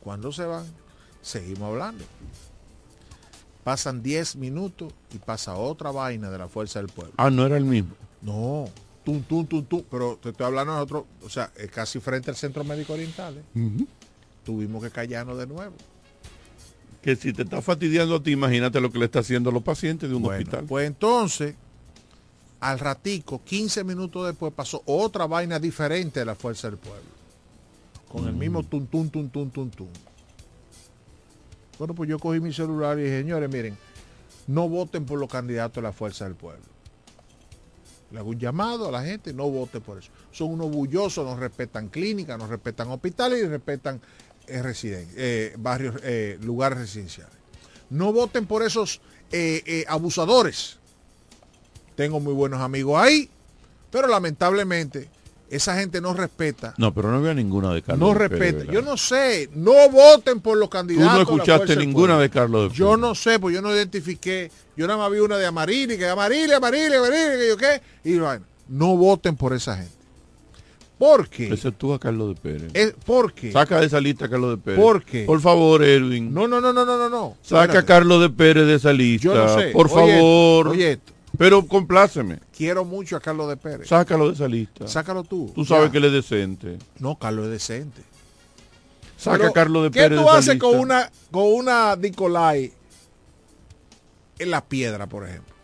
[0.00, 0.64] Cuando se van,
[1.22, 2.04] seguimos hablando.
[3.64, 7.14] Pasan 10 minutos y pasa otra vaina de la fuerza del pueblo.
[7.16, 7.94] Ah, no era el mismo.
[8.20, 8.66] No,
[9.04, 9.82] tum, tum, tum, tum.
[9.90, 13.38] Pero te estoy hablando de nosotros, o sea, casi frente al Centro Médico Oriental.
[13.38, 13.86] ¿eh?
[14.44, 15.74] Tuvimos que callarnos de nuevo.
[17.02, 19.62] Que si te está fastidiando a ti, imagínate lo que le está haciendo a los
[19.62, 20.64] pacientes de un Bueno, hospital.
[20.66, 21.54] pues entonces,
[22.60, 27.02] al ratico, 15 minutos después, pasó otra vaina diferente de la fuerza del pueblo.
[28.10, 29.88] Con el mismo tum, tum, tum, tum, tum, tum.
[31.78, 33.76] Bueno, pues yo cogí mi celular y dije, señores, miren,
[34.46, 36.62] no voten por los candidatos de la fuerza del pueblo.
[38.12, 40.10] Le hago un llamado a la gente, no voten por eso.
[40.30, 44.00] Son unos bullosos, no respetan clínicas, no respetan hospitales y respetan
[44.46, 47.34] eh, residen- eh, barrios, eh, lugares residenciales.
[47.90, 49.00] No voten por esos
[49.32, 50.78] eh, abusadores.
[51.96, 53.28] Tengo muy buenos amigos ahí,
[53.90, 55.08] pero lamentablemente
[55.50, 56.74] esa gente no respeta.
[56.78, 58.08] No, pero no había ninguna de Carlos.
[58.08, 58.72] No Pérez, respeta.
[58.72, 59.48] Yo no sé.
[59.54, 61.12] No voten por los Tú candidatos.
[61.12, 64.50] no la fuerza escuchaste ninguna de Carlos de Yo no sé, pues yo no identifiqué.
[64.76, 67.80] Yo nada más vi una de Amarili, que Amarili, Amarili, Amarili, que yo qué.
[68.02, 69.92] Y bueno, no voten por esa gente.
[70.98, 71.52] ¿Por qué?
[71.52, 72.70] Ese tú a Carlos de Pérez.
[72.72, 73.52] Es- ¿Por qué?
[73.52, 74.80] Saca de esa lista a Carlos de Pérez.
[74.80, 75.24] ¿Por qué?
[75.24, 76.32] Por favor, Edwin.
[76.32, 77.36] No, no, no, no, no, no, no.
[77.42, 77.84] Saca a.
[77.84, 79.24] Carlos de Pérez de esa lista.
[79.24, 79.70] Yo no sé.
[79.72, 80.68] Por Oye favor.
[80.68, 81.12] oye esto.
[81.36, 82.38] Pero compláceme.
[82.56, 83.88] Quiero mucho a Carlos de Pérez.
[83.88, 84.86] Sácalo de esa lista.
[84.86, 85.50] Sácalo tú.
[85.54, 85.92] Tú sabes Ya.
[85.92, 86.78] que él es decente.
[86.98, 88.02] No, Carlos es decente.
[89.16, 91.96] Saca Pero, a Carlos de ¿Qué Pérez tú de esa haces con una, con una
[91.96, 92.72] Nicolai
[94.38, 95.54] en la piedra, por ejemplo.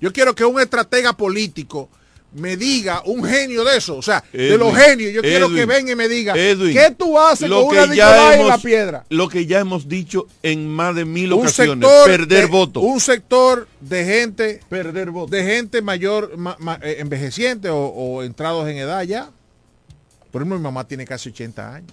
[0.00, 1.88] Yo quiero que un estratega político
[2.36, 5.92] me diga un genio de eso, o sea, de los genios, yo quiero que venga
[5.92, 9.04] y me diga, ¿qué tú haces con una Nicolás en la piedra?
[9.08, 12.80] Lo que ya hemos dicho en más de mil ocasiones, perder voto.
[12.80, 15.30] Un sector de gente, perder voto.
[15.30, 16.32] De gente mayor,
[16.82, 19.30] eh, envejeciente o, o entrados en edad ya.
[20.30, 21.92] Por ejemplo, mi mamá tiene casi 80 años.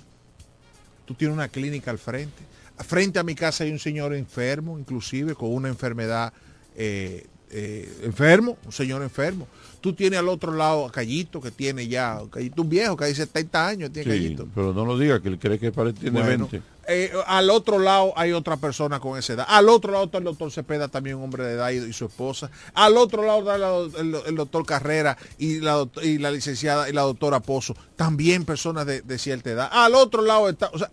[1.06, 2.44] Tú tienes una clínica al frente.
[2.80, 6.34] Frente a mi casa hay un señor enfermo, inclusive con una enfermedad
[6.76, 9.48] eh, eh, enfermo, un señor enfermo.
[9.80, 13.14] Tú tienes al otro lado a Callito, que tiene ya, Callito un viejo, que hay
[13.14, 14.48] 70 años, tiene Callito.
[14.56, 16.62] Pero no lo diga, que él cree que tiene 20.
[16.88, 19.46] Eh, al otro lado hay otra persona con esa edad.
[19.48, 22.50] Al otro lado está el doctor Cepeda, también un hombre de edad y, su esposa.
[22.74, 27.40] Al otro lado está el, doctor Carrera y la, y la, licenciada y la doctora
[27.40, 29.70] Pozo, también personas de, de cierta edad.
[29.72, 30.90] Al otro lado está, o sea,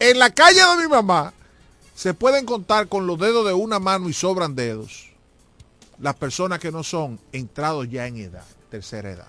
[0.00, 1.32] en la calle de mi mamá
[1.94, 5.09] se pueden contar con los dedos de una mano y sobran dedos
[6.00, 9.28] las personas que no son entrados ya en edad, tercera edad.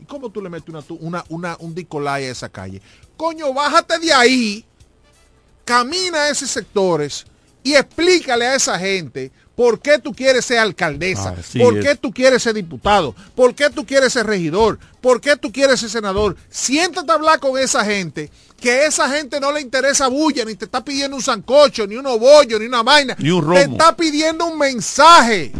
[0.00, 2.82] ¿Y cómo tú le metes una, una, un dicolay a esa calle?
[3.16, 4.64] Coño, bájate de ahí,
[5.64, 7.24] camina a esos sectores
[7.62, 12.42] y explícale a esa gente por qué tú quieres ser alcaldesa, por qué tú quieres
[12.42, 16.36] ser diputado, por qué tú quieres ser regidor, por qué tú quieres ser senador.
[16.50, 18.30] Siéntate a hablar con esa gente
[18.64, 22.06] que esa gente no le interesa bulla, ni te está pidiendo un sancocho, ni un
[22.06, 23.14] obollo, ni una vaina.
[23.18, 25.52] Ni un Te está pidiendo un mensaje.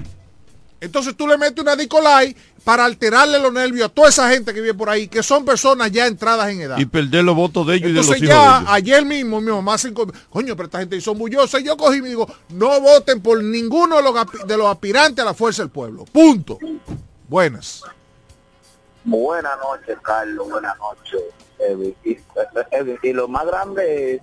[0.81, 2.35] Entonces tú le metes una Nicolai
[2.65, 5.93] para alterarle los nervios a toda esa gente que vive por ahí, que son personas
[5.93, 6.79] ya entradas en edad.
[6.79, 9.77] Y perder los votos de ellos y de los hijos ya, ayer mismo mi mamá
[9.77, 11.61] se coño, pero esta gente son bullosa.
[11.61, 14.15] Y yo cogí y me digo, no voten por ninguno de los,
[14.47, 16.07] de los aspirantes a la fuerza del pueblo.
[16.07, 16.59] Punto.
[17.29, 17.83] Buenas.
[19.05, 20.49] Buenas noches, Carlos.
[20.49, 21.21] Buenas noches.
[23.03, 24.23] Y, lo más grande es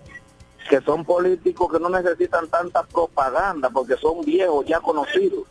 [0.69, 5.43] que son políticos que no necesitan tanta propaganda porque son viejos ya conocidos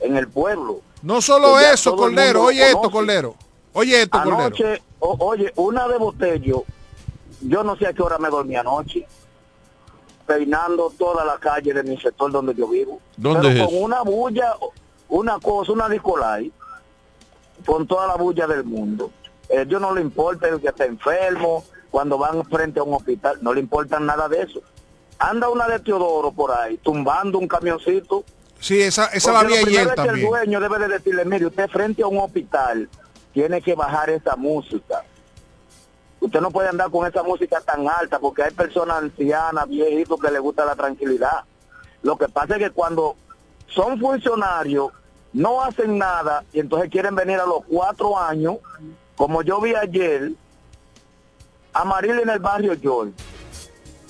[0.00, 0.80] en el pueblo.
[1.02, 3.34] No solo eso, Cordero, oye esto, Cordero.
[3.74, 6.64] Oye esto, anoche, oye, una de Botello,
[7.40, 9.06] yo no sé a qué hora me dormí anoche,
[10.26, 13.00] peinando toda la calle de mi sector donde yo vivo.
[13.16, 14.56] ¿Dónde con una bulla,
[15.08, 16.52] una cosa, una Nicolai,
[17.64, 19.10] con toda la bulla del mundo.
[19.48, 23.38] Eh, ellos no le importa el que esté enfermo, cuando van frente a un hospital,
[23.42, 24.62] no le importa nada de eso.
[25.18, 28.24] Anda una de Teodoro por ahí, tumbando un camioncito.
[28.58, 30.16] Sí, esa, esa la vi ayer también.
[30.16, 32.88] el dueño debe de decirle, mire, usted frente a un hospital
[33.32, 35.04] tiene que bajar esa música.
[36.20, 40.30] Usted no puede andar con esa música tan alta porque hay personas ancianas, viejitos que
[40.30, 41.44] les gusta la tranquilidad.
[42.02, 43.16] Lo que pasa es que cuando
[43.66, 44.92] son funcionarios,
[45.32, 48.56] no hacen nada y entonces quieren venir a los cuatro años
[49.22, 50.32] como yo vi ayer,
[51.72, 53.14] Amarili en el barrio Joy,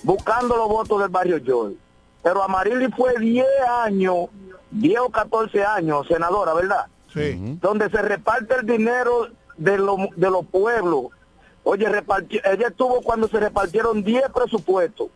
[0.04, 1.76] buscando los votos del barrio Joy.
[2.22, 4.28] Pero Amarili fue 10 años,
[4.70, 6.86] 10 o 14 años, senadora, ¿verdad?
[7.12, 7.58] Sí.
[7.60, 9.72] Donde se reparte el dinero de,
[10.16, 11.08] de los pueblos.
[11.62, 11.86] Oye,
[12.44, 15.08] ella estuvo cuando se repartieron 10 presupuestos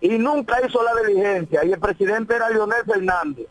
[0.00, 1.64] y nunca hizo la diligencia.
[1.64, 3.48] Y el presidente era Leonel Fernández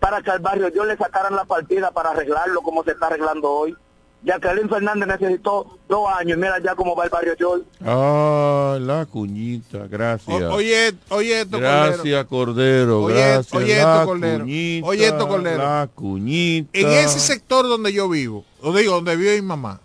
[0.00, 3.48] para que al barrio yo le sacaran la partida para arreglarlo como se está arreglando
[3.48, 3.76] hoy.
[4.24, 6.38] Jacqueline Fernández necesitó dos años.
[6.38, 7.66] Mira ya cómo va el barrio Yol.
[7.84, 10.42] Ah, la cuñita, gracias.
[10.50, 13.02] oye, oye esto, Gracias, Cordero.
[13.02, 14.44] Oye, gracias, oye esto, Cordero.
[14.44, 15.58] Cuñita, oye esto, Cordero.
[15.58, 16.70] La cuñita.
[16.72, 19.80] En ese sector donde yo vivo, o digo, donde vive mi mamá,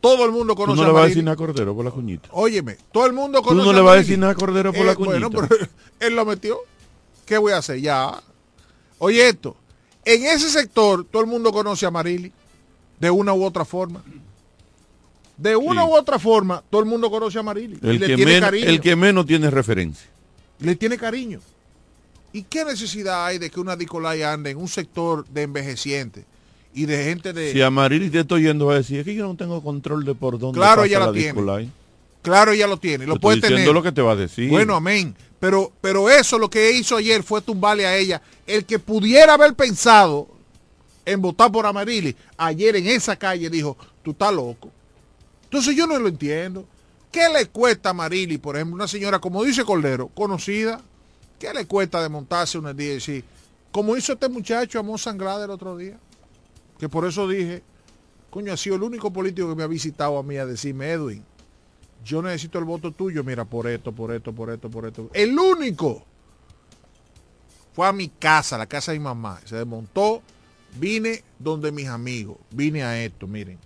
[0.00, 1.90] todo el mundo conoce Tú no le vas a decir nada a Cordero por la
[1.92, 2.28] cuñita.
[2.32, 4.84] Óyeme, todo el mundo conoce Tú no le vas a decir nada a Cordero por
[4.84, 5.28] la eh, cuñita.
[5.28, 5.66] Bueno, pero
[6.00, 6.58] él lo metió.
[7.24, 7.80] ¿Qué voy a hacer?
[7.80, 8.20] Ya.
[8.98, 9.56] Oye esto.
[10.04, 12.32] En ese sector, todo el mundo conoce a Marili.
[13.00, 14.02] De una u otra forma.
[15.36, 17.78] De una u otra forma, todo el mundo conoce a Marili.
[17.82, 18.66] El, y le que, tiene menos, cariño.
[18.68, 20.08] el que menos tiene referencia.
[20.60, 21.40] Le tiene cariño.
[22.32, 26.24] ¿Y qué necesidad hay de que una Nicolai ande en un sector de envejecientes
[26.72, 27.52] y de gente de...
[27.52, 30.14] Si a Marili te estoy yendo a decir, es que yo no tengo control de
[30.14, 31.28] por dónde Claro, pasa ella la la tiene.
[31.32, 31.70] Nicolai.
[32.22, 33.06] Claro, ella lo tiene.
[33.06, 33.72] Lo Te puede estoy tener.
[33.72, 34.48] lo que te va a decir.
[34.50, 35.14] Bueno, amén.
[35.38, 38.22] Pero, pero eso lo que hizo ayer fue tumbarle a ella.
[38.46, 40.28] El que pudiera haber pensado
[41.04, 44.70] en votar por Amarili, ayer en esa calle dijo, tú estás loco.
[45.44, 46.66] Entonces yo no lo entiendo.
[47.10, 50.80] ¿Qué le cuesta a por ejemplo, una señora, como dice Cordero, conocida?
[51.38, 53.24] ¿Qué le cuesta de montarse un día y decir,
[53.70, 55.98] como hizo este muchacho Amor Sangrada el otro día?
[56.78, 57.62] Que por eso dije,
[58.30, 61.24] coño, ha sido el único político que me ha visitado a mí a decirme, Edwin,
[62.04, 65.08] yo necesito el voto tuyo, mira, por esto, por esto, por esto, por esto.
[65.12, 66.04] El único
[67.74, 69.40] fue a mi casa, la casa de mi mamá.
[69.44, 70.22] Se desmontó,
[70.78, 73.58] vine donde mis amigos, vine a esto, miren.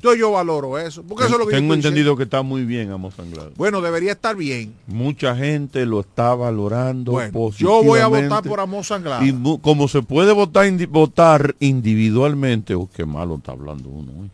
[0.00, 1.02] Yo yo valoro eso.
[1.02, 3.50] Porque eso es lo que yo Tengo entendido que está muy bien Amos Anglada.
[3.56, 4.72] Bueno, debería estar bien.
[4.86, 8.28] Mucha gente lo está valorando Bueno, yo voy a positivamente.
[8.28, 9.26] votar por Amos Anglada.
[9.26, 14.12] Y como se puede votar, indi- votar individualmente, oh, qué malo está hablando uno.
[14.20, 14.30] hoy.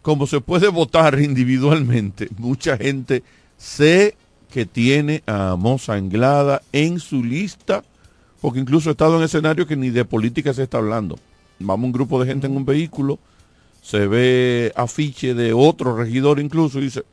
[0.00, 3.22] Como se puede votar individualmente, mucha gente
[3.58, 4.16] sé
[4.50, 7.84] que tiene a Amos Anglada en su lista,
[8.40, 11.18] porque incluso he estado en escenarios que ni de política se está hablando.
[11.58, 13.18] Vamos un grupo de gente en un vehículo,
[13.82, 17.04] se ve afiche de otro regidor incluso y dice,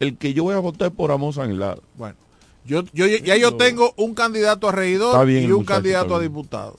[0.00, 1.78] el que yo voy a votar es por Amos Anglada.
[1.96, 2.16] Bueno,
[2.64, 6.20] yo, yo ya yo tengo un candidato a regidor bien y un muchacho, candidato a
[6.20, 6.76] diputado.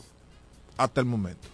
[0.78, 1.48] Hasta el momento.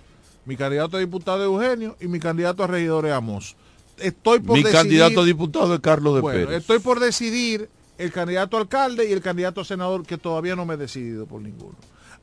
[0.46, 3.56] Mi candidato a diputado es Eugenio y mi candidato a regidor es Amos.
[3.98, 6.62] Estoy por Mi decidir- candidato a diputado es Carlos de Bueno, Pérez.
[6.62, 10.66] estoy por decidir el candidato a alcalde y el candidato a senador que todavía no
[10.66, 11.76] me he decidido por ninguno.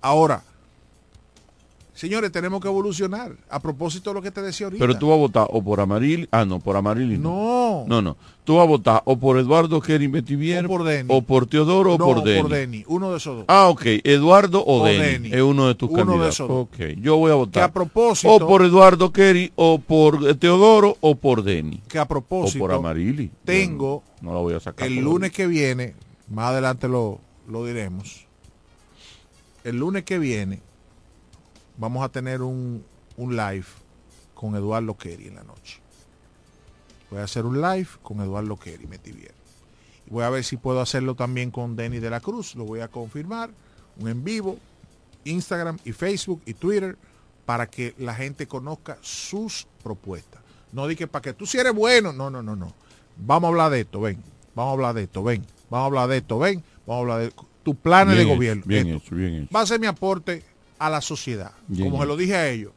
[0.06, 0.42] Ahora,
[1.94, 3.32] señores, tenemos que evolucionar.
[3.48, 4.80] A propósito de lo que te decía ahorita.
[4.80, 7.84] Pero tú vas a votar o por Amaril, ah no, por Amaril No.
[7.88, 8.16] No, no.
[8.44, 11.08] Tú vas a votar o por Eduardo Kerry Metivier, o por Denny.
[11.12, 12.48] o por Teodoro o por Denny.
[12.48, 13.44] Denny, uno de esos dos.
[13.48, 13.82] Ah, ok.
[14.04, 14.98] Eduardo o, O Denny.
[15.28, 15.32] Denny.
[15.34, 16.34] Es uno de tus Uno de candidatos.
[16.34, 16.58] esos dos.
[16.72, 16.78] Ok.
[17.00, 17.62] Yo voy a votar.
[17.62, 21.80] Que a propósito- O por Eduardo Kerry, o por eh, Teodoro, o por Denny.
[21.88, 23.30] que a propósito O por Amarili.
[23.44, 24.86] tengo No la voy a sacar.
[24.86, 25.94] el por lunes que viene,
[26.30, 28.25] más adelante lo, lo diremos,
[29.66, 30.62] el lunes que viene
[31.76, 32.84] vamos a tener un,
[33.16, 33.66] un live
[34.32, 35.80] con Eduardo Kerry en la noche.
[37.10, 39.34] Voy a hacer un live con Eduardo Kerry, Metivier.
[40.06, 42.78] Y voy a ver si puedo hacerlo también con Denny de la Cruz, lo voy
[42.78, 43.50] a confirmar,
[43.98, 44.56] un en vivo,
[45.24, 46.96] Instagram y Facebook y Twitter,
[47.44, 50.42] para que la gente conozca sus propuestas.
[50.70, 52.72] No di que para que tú si eres bueno, no, no, no, no.
[53.16, 54.22] Vamos a hablar de esto, ven.
[54.54, 55.44] Vamos a hablar de esto, ven.
[55.70, 56.62] Vamos a hablar de esto, ven.
[56.86, 58.62] Vamos a hablar de tus planes Bien de hecho, gobierno.
[58.64, 59.48] bien hecho, bien hecho.
[59.52, 60.44] Va a ser mi aporte
[60.78, 61.50] a la sociedad.
[61.66, 62.70] Bien Como se lo dije a ellos.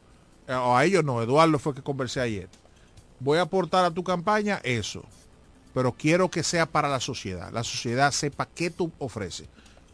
[0.48, 2.48] Eh, O a ellos no, Eduardo fue que conversé ayer.
[3.20, 5.04] Voy a aportar a tu campaña eso.
[5.72, 7.52] Pero quiero que sea para la sociedad.
[7.52, 9.46] La sociedad sepa qué tú ofreces.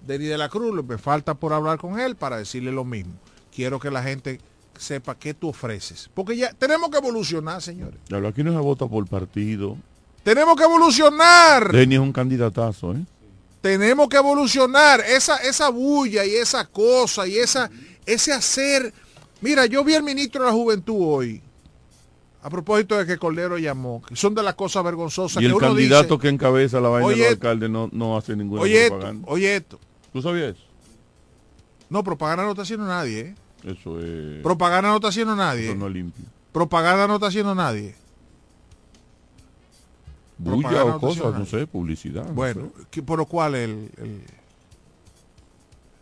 [0.07, 3.13] Denis de la Cruz, me falta por hablar con él para decirle lo mismo.
[3.55, 4.41] Quiero que la gente
[4.79, 6.09] sepa qué tú ofreces.
[6.15, 8.01] Porque ya tenemos que evolucionar, señores.
[8.09, 9.77] Diablo, Aquí no se vota por partido.
[10.23, 11.71] Tenemos que evolucionar.
[11.71, 13.05] Denny es un candidatazo, ¿eh?
[13.67, 15.01] Tenemos que evolucionar.
[15.01, 17.69] Esa, esa bulla y esa cosa y esa,
[18.07, 18.95] ese hacer.
[19.41, 21.43] Mira, yo vi al ministro de la Juventud hoy.
[22.43, 24.03] A propósito de que Cordero llamó.
[24.07, 26.19] que son de las cosas vergonzosas Y que el uno candidato dice.
[26.23, 29.29] que encabeza la vaina del alcalde no, no hace ninguna Oye esto, propaganda.
[29.29, 29.81] oye esto.
[30.13, 30.65] ¿Tú sabías eso?
[31.91, 33.21] No, propaganda no está haciendo nadie.
[33.21, 33.35] ¿eh?
[33.65, 34.43] Eso es...
[34.45, 35.67] Propaganda no está haciendo nadie.
[35.67, 36.25] Eso no limpio.
[36.53, 37.97] Propaganda no está haciendo nadie.
[40.39, 42.27] Bulla o no cosas, no sé, publicidad.
[42.27, 42.85] no Bueno, sé.
[42.91, 44.21] ¿qué- ¿por lo cual el, el,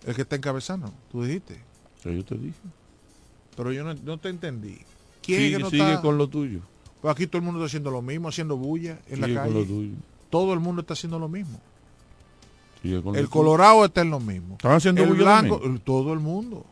[0.07, 0.93] el que está encabezando?
[1.12, 1.61] Tú dijiste.
[1.99, 2.59] O sea, yo te dije.
[3.57, 4.78] Pero yo no, no te entendí.
[5.22, 6.03] ¿Quién es Sigue, que no sigue está?
[6.03, 6.61] con lo tuyo.
[7.01, 9.55] Pues aquí todo el mundo está haciendo lo mismo, haciendo bulla en Sigue la con
[9.55, 9.72] lo calle.
[9.72, 9.95] tuyo.
[10.30, 11.61] Todo el mundo está haciendo lo mismo.
[12.82, 13.30] Sigue con lo El tuyo.
[13.30, 14.55] Colorado está en lo mismo.
[14.55, 16.66] ¿Están haciendo el bulla blanco, todo el mundo.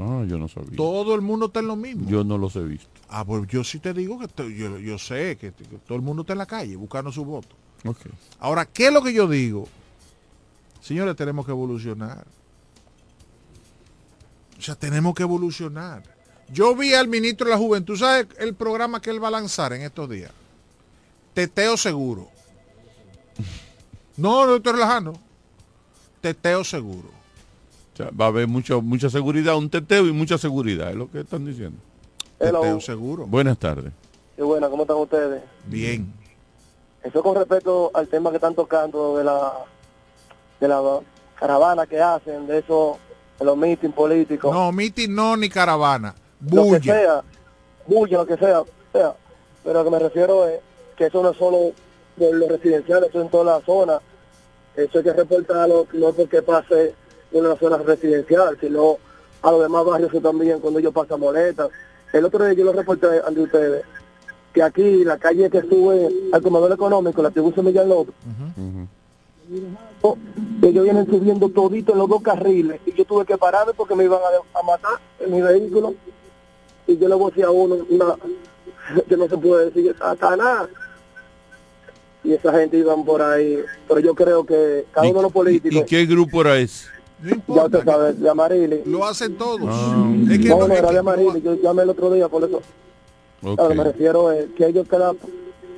[0.00, 0.76] Ah, yo no sabía.
[0.76, 2.08] Todo el mundo está en lo mismo.
[2.08, 2.88] Yo no los he visto.
[3.08, 6.02] Ah, pues yo sí te digo que te- yo, yo sé que, que todo el
[6.02, 7.56] mundo está en la calle buscando su voto.
[7.84, 7.98] Ok.
[8.38, 9.66] Ahora, ¿qué es lo que yo digo?
[10.80, 12.24] Señores, tenemos que evolucionar.
[14.58, 16.02] O sea, tenemos que evolucionar.
[16.52, 19.72] Yo vi al ministro de la Juventud, ¿sabes el programa que él va a lanzar
[19.72, 20.30] en estos días?
[21.34, 22.28] Teteo seguro.
[24.16, 25.18] No, no estoy relajando.
[26.20, 27.10] Teteo seguro.
[27.98, 31.18] Sea, va a haber mucho, mucha seguridad, un teteo y mucha seguridad, es lo que
[31.18, 31.78] están diciendo.
[32.38, 32.60] Hello.
[32.60, 33.26] Teteo seguro.
[33.26, 33.92] Buenas tardes.
[34.36, 35.42] Qué buena, ¿cómo están ustedes?
[35.66, 36.12] Bien.
[37.02, 39.52] Eso con respecto al tema que están tocando de la
[40.60, 41.00] de la
[41.34, 42.98] caravana que hacen, de eso,
[43.36, 44.54] de los meetings políticos.
[44.54, 46.14] No, mitin no ni caravana.
[46.40, 46.80] lo que Bulla.
[46.80, 47.24] sea,
[47.88, 49.16] bulla, lo que sea, sea.
[49.64, 50.60] Pero a lo que me refiero es
[50.96, 51.72] que eso no es solo
[52.14, 53.98] de los residenciales, eso en toda la zona.
[54.76, 56.94] Eso hay que reportarlo, no porque pase
[57.32, 58.96] en una zona residencial, sino
[59.42, 61.68] a los demás barrios que también cuando ellos pasan moletas.
[62.12, 63.84] El otro día yo lo reporté ante ustedes,
[64.52, 68.14] que aquí la calle que sube al comedor económico, la tribución Millán López,
[70.62, 74.04] ellos vienen subiendo todito en los dos carriles y yo tuve que pararme porque me
[74.04, 75.94] iban a, a matar en mi vehículo
[76.86, 78.16] y yo le voy a decir a uno una
[79.08, 80.68] que no se puede decir hasta nada
[82.24, 85.34] y esa gente iban por ahí pero yo creo que cada uno de los ¿Y
[85.34, 86.97] políticos qué grupo era ese?
[87.48, 89.60] Ya usted sabe de Amarili Lo hacen todos.
[89.68, 92.10] Ah, Es que no, no- no es era que de Amarili yo llamé el otro
[92.12, 92.60] día por eso
[93.56, 95.14] a me refiero es que ellos cada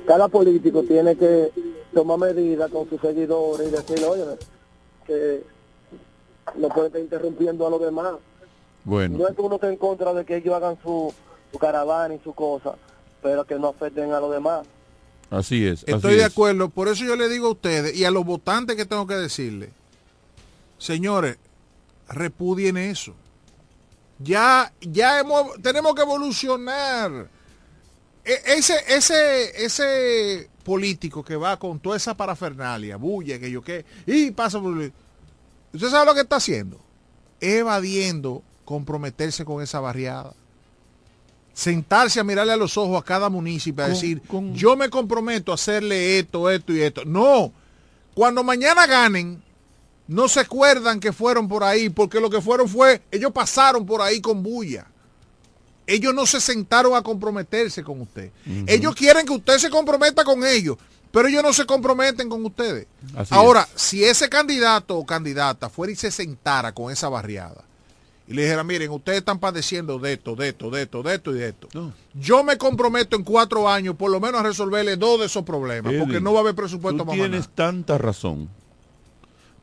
[0.07, 1.51] cada político tiene que
[1.93, 4.23] tomar medidas con sus seguidores y decir oye
[5.05, 5.43] que
[6.55, 8.13] no pueden estar interrumpiendo a los demás
[8.83, 11.13] Bueno, no es que uno esté en contra de que ellos hagan su,
[11.51, 12.73] su caravana y su cosa,
[13.21, 14.65] pero que no afecten a los demás.
[15.29, 15.83] Así es.
[15.83, 16.25] así Estoy de es.
[16.25, 19.13] acuerdo, por eso yo le digo a ustedes y a los votantes que tengo que
[19.15, 19.69] decirle,
[20.81, 21.37] señores,
[22.09, 23.13] repudien eso.
[24.19, 27.29] Ya, ya hemos, tenemos que evolucionar.
[28.25, 33.85] E- ese, ese, ese político que va con toda esa parafernalia, bulla, que yo qué,
[34.05, 34.75] y pasa por...
[35.73, 36.79] ¿Usted sabe lo que está haciendo?
[37.39, 40.33] Evadiendo comprometerse con esa barriada.
[41.53, 44.21] Sentarse a mirarle a los ojos a cada municipio a Con- decir,
[44.53, 47.05] yo me comprometo a hacerle esto, esto y esto.
[47.05, 47.51] No,
[48.13, 49.43] cuando mañana ganen,
[50.07, 54.01] no se acuerdan que fueron por ahí, porque lo que fueron fue, ellos pasaron por
[54.01, 54.87] ahí con bulla.
[55.87, 58.31] Ellos no se sentaron a comprometerse con usted.
[58.67, 60.77] Ellos quieren que usted se comprometa con ellos,
[61.11, 62.87] pero ellos no se comprometen con ustedes.
[63.15, 67.63] Así Ahora, si ese candidato o candidata fuera y se sentara con esa barriada
[68.27, 71.31] y le dijera, miren, ustedes están padeciendo de esto, de esto, de esto, de esto
[71.31, 71.67] y de esto.
[72.13, 75.93] Yo me comprometo en cuatro años por lo menos a resolverle dos de esos problemas,
[75.99, 78.49] porque no va a haber presupuesto Tú más tienes tanta razón.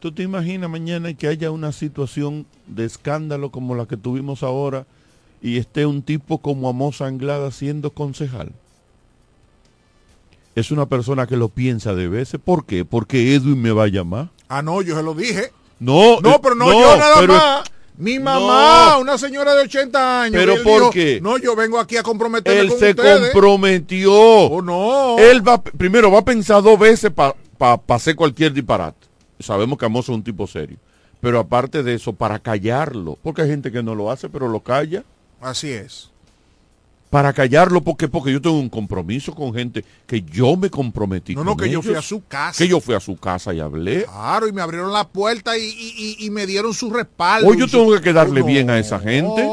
[0.00, 4.86] ¿Tú te imaginas mañana que haya una situación de escándalo como la que tuvimos ahora
[5.42, 8.52] y esté un tipo como Amos Anglada siendo concejal?
[10.54, 12.40] Es una persona que lo piensa de veces.
[12.44, 12.84] ¿Por qué?
[12.84, 14.28] Porque Edwin me va a llamar.
[14.48, 15.52] Ah, no, yo se lo dije.
[15.80, 17.62] No, No, eh, pero no, yo nada pero- más.
[17.96, 19.00] Mi mamá, No.
[19.00, 20.36] una señora de 80 años.
[20.40, 21.20] ¿Pero por dijo, qué?
[21.20, 23.32] No, yo vengo aquí a comprometerme Él con se ustedes.
[23.32, 24.12] comprometió.
[24.14, 25.18] Oh, no.
[25.18, 27.34] Él va, primero va a pensar dos veces para
[27.88, 29.07] hacer cualquier disparate.
[29.40, 30.78] Sabemos que Amos es un tipo serio.
[31.20, 33.18] Pero aparte de eso, para callarlo.
[33.22, 35.04] Porque hay gente que no lo hace, pero lo calla.
[35.40, 36.10] Así es.
[37.10, 41.42] Para callarlo, porque Porque yo tengo un compromiso con gente que yo me comprometí No,
[41.42, 42.58] no, con que yo fui a su casa.
[42.62, 44.04] Que yo fui a su casa y hablé.
[44.04, 47.48] Claro, y me abrieron la puerta y, y- me dieron su respaldo.
[47.48, 49.48] Hoy yo tengo que quedarle No, bien a esa gente.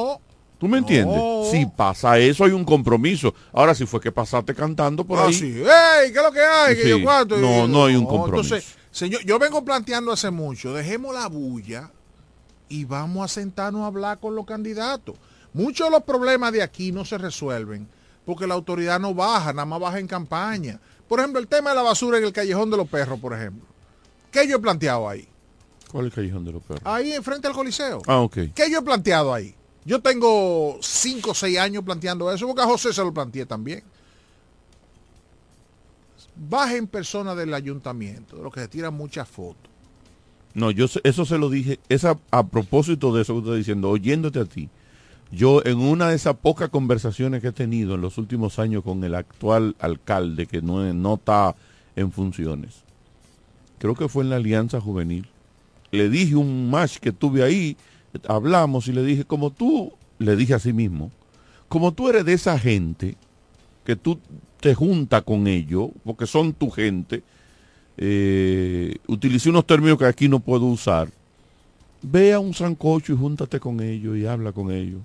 [0.60, 1.16] ¿Tú me entiendes?
[1.18, 1.44] No.
[1.50, 3.34] Si pasa eso, hay un compromiso.
[3.54, 5.34] Ahora, si fue que pasaste cantando por Ah, ahí.
[5.34, 5.46] sí.
[5.46, 6.12] ¡Ey!
[6.12, 6.76] ¿Qué es lo que hay?
[6.76, 6.90] ¿Qué Sí.
[6.90, 7.38] yo cuánto?
[7.38, 8.56] No, no hay un compromiso.
[8.56, 11.92] Entonces, señor, yo vengo planteando hace mucho, dejemos la bulla
[12.70, 15.18] y vamos a sentarnos a hablar con los candidatos.
[15.54, 17.88] Muchos de los problemas de aquí no se resuelven
[18.26, 20.80] porque la autoridad no baja, nada más baja en campaña.
[21.10, 23.66] Por ejemplo, el tema de la basura en el callejón de los perros, por ejemplo.
[24.32, 25.28] ¿Qué yo he planteado ahí?
[25.92, 26.82] ¿Cuál es el callejón de los perros?
[26.86, 28.02] Ahí enfrente al Coliseo.
[28.08, 28.38] Ah, ok.
[28.56, 29.54] ¿Qué yo he planteado ahí?
[29.84, 33.84] Yo tengo 5 o 6 años planteando eso, porque a José se lo planteé también.
[36.36, 39.72] Bajen personas del ayuntamiento, de los que se tiran muchas fotos.
[40.54, 44.40] No, yo eso se lo dije, esa, a propósito de eso que está diciendo, oyéndote
[44.40, 44.70] a ti,
[45.32, 49.04] yo en una de esas pocas conversaciones que he tenido en los últimos años con
[49.04, 51.56] el actual alcalde que no, no está
[51.98, 52.84] en funciones,
[53.80, 55.28] creo que fue en la Alianza Juvenil,
[55.92, 57.76] le dije un match que tuve ahí,
[58.28, 61.12] hablamos y le dije, como tú, le dije a sí mismo,
[61.68, 63.18] como tú eres de esa gente,
[63.84, 64.20] que tú
[64.66, 67.22] te juntas con ellos, porque son tu gente,
[67.98, 71.08] eh, utilicé unos términos que aquí no puedo usar.
[72.02, 75.02] Ve a un sancocho y júntate con ellos y habla con ellos.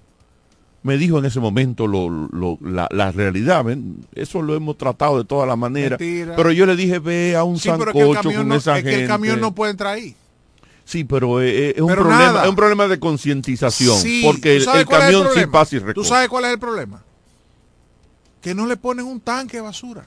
[0.83, 3.97] Me dijo en ese momento lo- lo- la, la realidad, ¿ven?
[4.15, 5.99] eso lo hemos tratado de todas las maneras.
[5.99, 8.79] Pero yo le dije, ve a un Sí, sancocho que el camión, con no, esa
[8.79, 9.03] es que gente.
[9.05, 10.15] el camión no puede entrar ahí.
[10.87, 13.95] Sí, pero eh, es, un Pero problema, es un problema de concientización.
[13.99, 16.09] Sí, porque ¿tú el, sabes el camión sí pasa y ¿Tú recoge.
[16.09, 17.03] sabes cuál es el problema?
[18.41, 20.07] Que no le ponen un tanque de basura.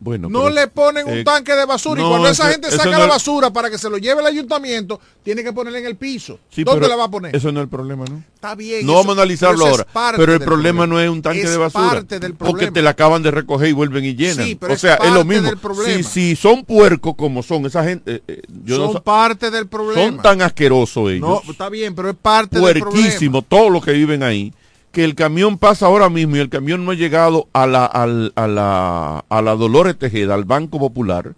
[0.00, 2.00] Bueno, No pero- le ponen un eh, tanque de basura.
[2.00, 5.00] y cuando esa gente saca no la basura para que se lo lleve el ayuntamiento,
[5.24, 6.38] tiene que ponerla en el piso.
[6.50, 7.34] Sí, ¿Dónde la va a poner?
[7.34, 8.22] Eso no es el problema, ¿no?
[8.32, 8.86] Está bien.
[8.86, 9.84] No eso- vamos a analizarlo ahora.
[10.16, 11.88] Pero el problema, no es un tanque Es de basura.
[11.94, 14.46] parte del Porque te la acaban de recoger y vuelven y llenan.
[14.46, 15.48] Sí, pero o es sea, es lo parte mismo.
[15.48, 15.96] del problema.
[16.04, 18.14] Si, si son puercos como son, esa gente.
[18.14, 20.00] eh, eh, yo no Son parte del problema.
[20.00, 21.28] Son tan asquerosos ellos.
[21.28, 22.90] No, está bien, pero es parte del problema.
[22.92, 24.54] puerquísimos, todos los que viven ahí.
[24.92, 28.32] Que el camión pasa ahora mismo y el camión no ha llegado a la, al-
[28.36, 31.34] a la, a la Dolores Tejeda, al Banco Popular.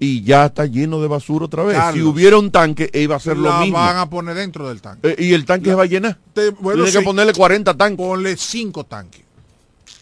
[0.00, 1.76] Y ya está lleno de basura otra vez.
[1.76, 3.78] Carlos, si hubiera un tanque, iba a ser lo la mismo.
[3.78, 5.10] van a poner dentro del tanque.
[5.10, 6.18] Eh, y el tanque se va a llenar.
[6.34, 8.04] Te- bueno, Tiene que ponerle 40 tanques.
[8.04, 9.22] Ponle 5 tanques.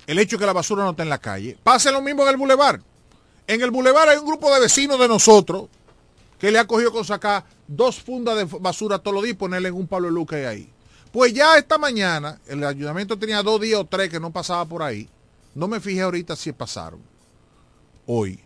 [0.06, 1.58] El hecho de que la basura no está en la calle.
[1.62, 2.80] Pase lo mismo en el bulevar.
[3.46, 5.64] En el bulevar hay un grupo de vecinos de nosotros
[6.38, 9.68] que le ha cogido con sacar dos fundas de basura todos los días y ponerle
[9.68, 10.68] en un Pablo hay ahí.
[11.12, 14.82] Pues ya esta mañana, el ayuntamiento tenía dos días o tres que no pasaba por
[14.82, 15.08] ahí.
[15.54, 17.00] No me fijé ahorita si pasaron.
[18.06, 18.38] Hoy.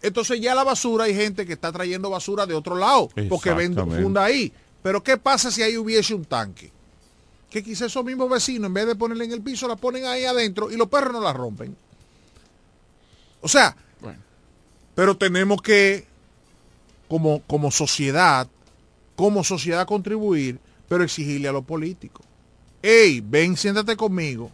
[0.00, 3.08] Entonces ya la basura hay gente que está trayendo basura de otro lado.
[3.28, 4.02] Porque ven Exactamente.
[4.02, 4.52] funda ahí.
[4.82, 6.72] Pero ¿qué pasa si ahí hubiese un tanque?
[7.48, 10.24] Que quizás esos mismos vecinos, en vez de ponerla en el piso, la ponen ahí
[10.24, 11.76] adentro y los perros no la rompen.
[13.40, 13.76] O sea,
[14.94, 16.06] pero tenemos que,
[17.08, 18.48] como, como sociedad,
[19.16, 20.58] como sociedad contribuir,
[20.92, 22.20] pero exigirle a los políticos.
[22.82, 24.50] Hey, ven, siéntate conmigo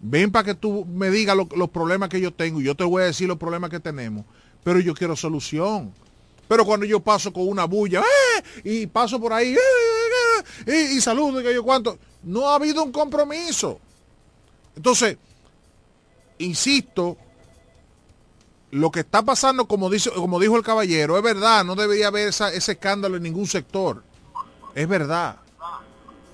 [0.00, 3.02] ven para que tú me digas lo- los problemas que yo tengo yo te voy
[3.02, 4.24] a decir los problemas que tenemos,
[4.64, 5.92] pero yo quiero solución.
[6.48, 8.42] Pero cuando yo paso con una bulla ¡eh!
[8.64, 10.44] y paso por ahí ¡eh!
[10.64, 10.92] ¡eh!
[10.94, 13.78] y, saludo y yo cuánto, no ha habido un compromiso.
[14.76, 15.18] Entonces,
[16.38, 17.18] insisto,
[18.70, 23.18] lo que está pasando, como, dijo el caballero, es verdad, no debería haber ese escándalo
[23.18, 24.02] en ningún sector.
[24.74, 25.36] Es verdad.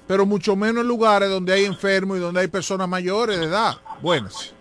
[0.06, 3.76] Pero mucho menos en lugares donde hay enfermos y donde hay personas mayores de edad.
[4.00, 4.54] Buenas.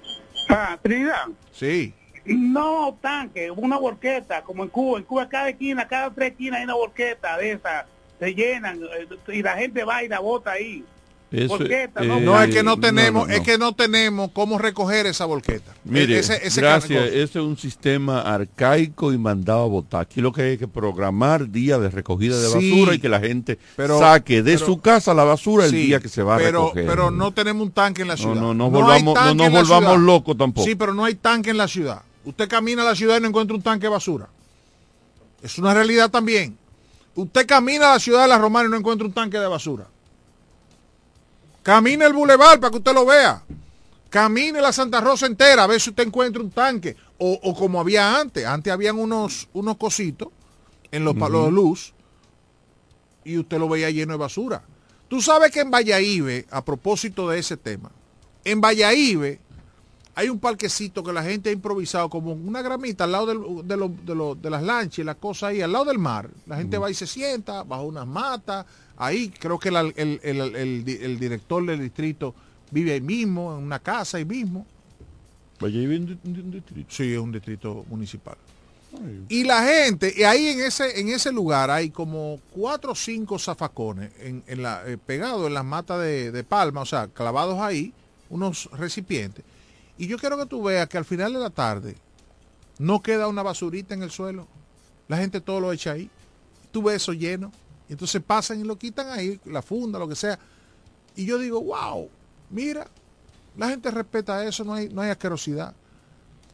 [0.49, 1.27] Ah, Trinidad.
[1.51, 1.93] Sí.
[2.25, 4.99] No tanque, una volqueta, como en Cuba.
[4.99, 7.85] En Cuba cada esquina, cada tres esquinas hay una volqueta de esas.
[8.19, 10.85] Se llenan eh, y la gente va y la bota ahí.
[11.31, 12.19] Eso, Volqueta, eh, ¿no?
[12.19, 13.33] No, es que no tenemos, no, no.
[13.33, 15.73] es que no tenemos cómo recoger esa volqueta.
[15.85, 16.99] Mire, Ese- ese gracias.
[16.99, 17.15] cargo.
[17.15, 20.01] Ese es un sistema arcaico y mandado a votar.
[20.01, 23.21] Aquí lo que hay que programar día de recogida de Sí, basura y que la
[23.21, 26.35] gente pero- saque de pero- su casa la basura el Sí, día que se va
[26.35, 26.85] a pero, recoger.
[26.85, 28.41] Pero no tenemos un tanque en la No, ciudad.
[28.53, 30.67] no, volvamos- no nos volvamos locos tampoco.
[30.67, 32.01] Sí, pero no hay tanque en la ciudad.
[32.25, 34.27] Usted camina a la ciudad y no encuentra un tanque de basura.
[35.41, 36.57] Es una realidad también.
[37.15, 39.87] Usted camina a la ciudad de la Romana y no encuentra un tanque de basura.
[41.63, 43.43] Camine el bulevar para que usted lo vea.
[44.09, 46.95] Camine la Santa Rosa entera a ver si usted encuentra un tanque.
[47.17, 48.45] O, o como había antes.
[48.45, 50.29] Antes habían unos, unos cositos
[50.91, 51.93] en los palos de luz
[53.23, 54.63] y usted lo veía lleno de basura.
[55.07, 57.91] Tú sabes que en Valladolid, a propósito de ese tema,
[58.43, 59.37] en Valladolid
[60.15, 63.77] hay un parquecito que la gente ha improvisado como una gramita al lado del- de,
[63.77, 66.29] lo- de lo- de las lanchas y las cosas ahí, al lado del mar.
[66.47, 68.65] La gente va y se sienta bajo unas matas.
[68.97, 72.35] Ahí creo que el, el- el- el- el di- el director del distrito
[72.71, 74.65] vive ahí mismo, en una casa ahí mismo.
[76.89, 78.35] Sí, es un distrito municipal.
[79.29, 83.39] Y la gente, y ahí en ese, en ese lugar hay como cuatro o cinco
[83.39, 87.59] zafacones en, en la, eh, pegados en las matas de, de palma, o sea, clavados
[87.59, 87.93] ahí,
[88.29, 89.45] unos recipientes.
[89.97, 91.95] Y yo quiero que tú veas que al final de la tarde
[92.79, 94.47] no queda una basurita en el suelo.
[95.07, 96.09] La gente todo lo echa ahí.
[96.71, 97.51] Tú ves eso lleno.
[97.91, 100.39] Y entonces pasan y lo quitan ahí, la funda, lo que sea.
[101.17, 102.07] Y yo digo, wow,
[102.49, 102.87] mira,
[103.57, 105.73] la gente respeta eso, no hay, no hay asquerosidad.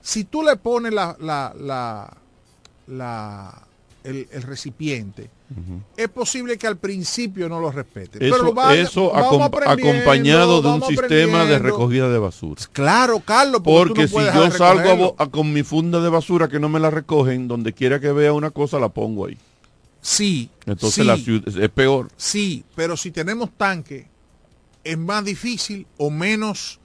[0.01, 2.11] Si tú le pones la, la, la,
[2.87, 3.63] la-
[4.03, 5.29] el, el recipiente,
[5.95, 8.17] es posible que al principio no lo respete.
[8.25, 9.39] Eso, pero va- eso acom-
[9.91, 12.61] acompañado de un sistema de recogida de basura.
[12.73, 16.47] Claro, Carlos, porque, Porque no si yo salgo a a- con mi funda de basura
[16.47, 19.37] que no me la recogen, donde quiera que vea una cosa la pongo ahí.
[20.01, 20.49] Sí.
[20.65, 22.09] Entonces sí, la ciudad es peor.
[22.17, 24.07] Sí, pero si tenemos tanque,
[24.83, 26.79] es más difícil o menos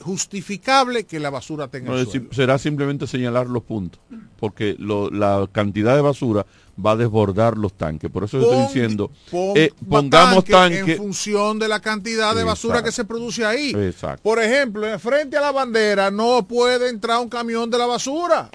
[0.00, 2.26] justificable que la basura tenga No, el suelo.
[2.32, 4.00] será simplemente señalar los puntos,
[4.38, 6.44] porque lo- la cantidad de basura
[6.84, 8.10] va a desbordar los tanques.
[8.10, 10.92] Por eso estoy Pon- diciendo, pon- eh, pongamos tanque tanque.
[10.92, 13.70] en función de la cantidad de basura que se produce ahí.
[13.70, 14.22] Exacto.
[14.22, 18.50] Por ejemplo, en frente a la bandera no puede entrar un camión de la basura.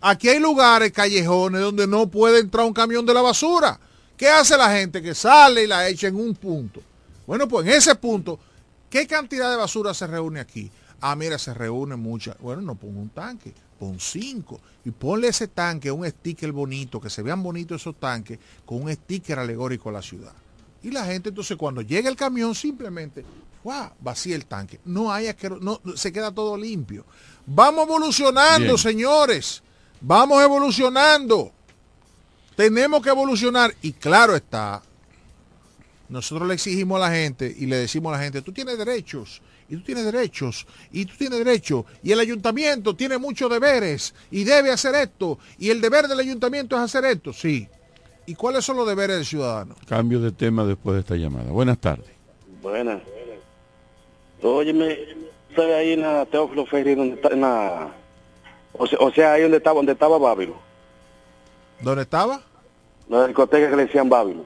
[0.00, 3.78] Aquí hay lugares, callejones, donde no puede entrar un camión de la basura.
[4.16, 5.02] ¿Qué hace la gente?
[5.02, 6.80] Que sale y la echa en un punto.
[7.26, 8.38] Bueno, pues en ese punto,
[8.90, 10.70] ¿qué cantidad de basura se reúne aquí?
[11.00, 12.36] Ah, mira, se reúne mucha.
[12.40, 14.60] Bueno, no pon un tanque, pon cinco.
[14.84, 18.92] Y ponle ese tanque un sticker bonito, que se vean bonitos esos tanques, con un
[18.92, 20.32] sticker alegórico a la ciudad.
[20.82, 23.24] Y la gente entonces cuando llega el camión simplemente
[23.64, 23.90] ¡guau!
[24.00, 24.80] vacía el tanque.
[24.84, 27.04] No hay asquero- no, se queda todo limpio.
[27.46, 28.78] Vamos evolucionando, Bien.
[28.78, 29.62] señores.
[30.00, 31.52] Vamos evolucionando.
[32.56, 33.74] Tenemos que evolucionar.
[33.82, 34.82] Y claro está,
[36.08, 39.42] nosotros le exigimos a la gente y le decimos a la gente, tú tienes derechos,
[39.68, 44.44] y tú tienes derechos, y tú tienes derechos, y el ayuntamiento tiene muchos deberes, y
[44.44, 47.68] debe hacer esto, y el deber del ayuntamiento es hacer esto, sí.
[48.26, 49.74] ¿Y cuáles son los deberes del ciudadano?
[49.86, 51.50] Cambio de tema después de esta llamada.
[51.50, 52.10] Buenas tardes.
[52.62, 53.00] Buenas.
[54.42, 54.98] Óyeme,
[55.54, 57.94] ¿sabes ahí en la Teófilo Ferry donde está en la
[58.78, 60.54] o sea, o sea, ahí donde estaba donde estaba Bábilo,
[61.80, 62.40] ¿Dónde estaba?
[63.08, 64.44] la discoteca que le decían Bábilo.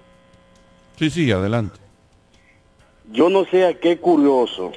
[0.96, 1.78] Sí, sí, adelante.
[3.10, 4.72] Yo no sé a qué curioso,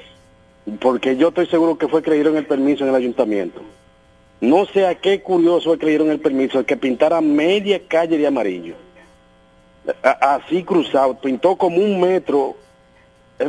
[0.80, 3.60] porque yo estoy seguro que fue que le dieron el permiso en el ayuntamiento.
[4.40, 8.18] No sé a qué curioso fue que le dieron el permiso que pintara media calle
[8.18, 8.74] de amarillo.
[10.02, 12.56] A- así cruzado, pintó como un metro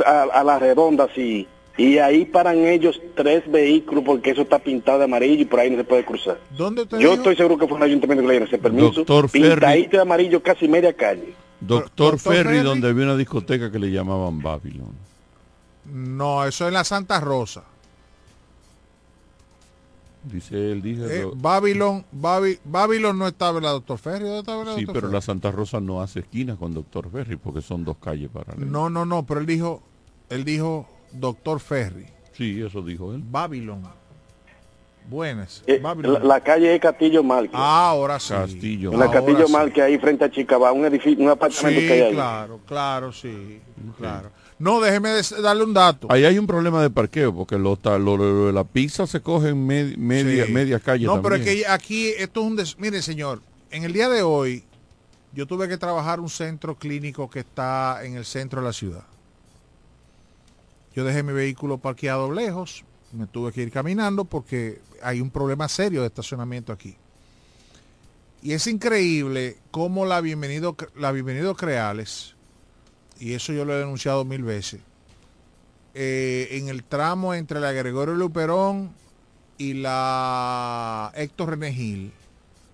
[0.06, 1.48] a, a la redonda así.
[1.78, 5.70] Y ahí paran ellos tres vehículos porque eso está pintado de amarillo y por ahí
[5.70, 6.40] no se puede cruzar.
[6.58, 7.14] ¿Dónde te Yo dijo?
[7.14, 8.92] estoy seguro que fue el ayuntamiento que le dieron ese permiso.
[8.94, 9.86] Doctor Ferri.
[9.88, 11.34] De amarillo casi media calle.
[11.60, 12.60] Doctor, Doctor Ferry, Ferry.
[12.64, 14.90] donde había una discoteca que le llamaban Babylon.
[15.94, 17.64] No, eso es la Santa Rosa.
[20.24, 21.20] Dice él, dice.
[21.20, 24.26] Eh, lo- Babylon, Babi- Babylon no estaba en la Doctor Ferry.
[24.26, 24.94] ¿Dónde estaba la sí, Dr.
[24.94, 25.14] pero Ferry?
[25.14, 28.70] la Santa Rosa no hace esquina con Doctor Ferry porque son dos calles paralelas.
[28.70, 29.82] No, no, no, pero él dijo,
[30.30, 32.06] él dijo Doctor Ferry.
[32.34, 33.22] Sí, eso dijo él.
[33.24, 33.84] Babylon.
[35.10, 35.64] Buenas.
[35.68, 37.52] Eh, la, la calle es Castillo Márquez.
[37.54, 38.34] Ah, ahora sí.
[38.34, 38.92] Castillo.
[38.92, 39.54] la ahora Castillo sí.
[39.54, 42.14] Márquez, ahí frente a Chicabá, un edificio, un apartamento que hay ahí.
[42.14, 43.62] claro, claro, sí.
[43.98, 44.32] Claro.
[44.60, 45.12] No, déjeme
[45.42, 46.08] darle un dato.
[46.12, 49.50] Ahí hay un problema de parqueo, porque lo, lo- lo de la pizza se coge
[49.50, 50.52] en med- media, Sí.
[50.52, 52.56] media calle No, pero es que aquí esto es un...
[52.58, 54.64] des- Mire, señor, en el día de hoy
[55.32, 59.04] yo tuve que trabajar un centro clínico que está en el centro de la ciudad.
[60.98, 65.70] Yo dejé mi vehículo parqueado lejos, me tuve que ir caminando porque hay un problema
[65.70, 66.96] serio de estacionamiento aquí.
[68.42, 72.34] Y es increíble cómo la Bienvenido, la Bienvenido Creales,
[73.20, 74.82] y eso yo lo he denunciado mil veces,
[75.94, 78.92] eh, en el tramo entre la Gregorio Luperón
[79.60, 82.12] y la Héctor René Gil,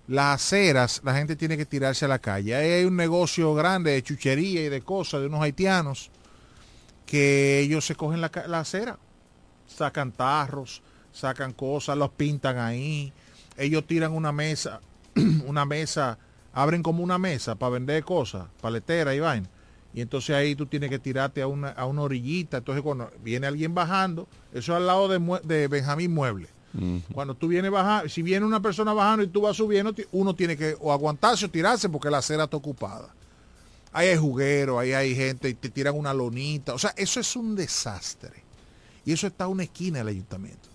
[0.08, 2.54] las aceras, la gente tiene que tirarse a la calle.
[2.54, 6.10] Hay un negocio grande de chuchería y de cosas de unos haitianos
[7.06, 8.98] que ellos se cogen la, la acera,
[9.66, 10.82] sacan tarros,
[11.12, 13.12] sacan cosas, los pintan ahí.
[13.56, 14.80] Ellos tiran una mesa,
[15.46, 16.18] una mesa,
[16.52, 19.48] abren como una mesa para vender cosas, paletera y vaina.
[19.94, 22.58] Y entonces ahí tú tienes que tirarte a una, a una orillita.
[22.58, 26.48] Entonces cuando viene alguien bajando, eso es al lado de, de Benjamín Mueble.
[27.12, 30.56] Cuando tú vienes bajando, si viene una persona bajando y tú vas subiendo, uno tiene
[30.56, 33.14] que o aguantarse o tirarse porque la acera está ocupada.
[33.94, 36.74] Ahí hay juguero, ahí hay gente y te tiran una lonita.
[36.74, 38.42] O sea, eso es un desastre.
[39.06, 40.68] Y eso está a una esquina del ayuntamiento.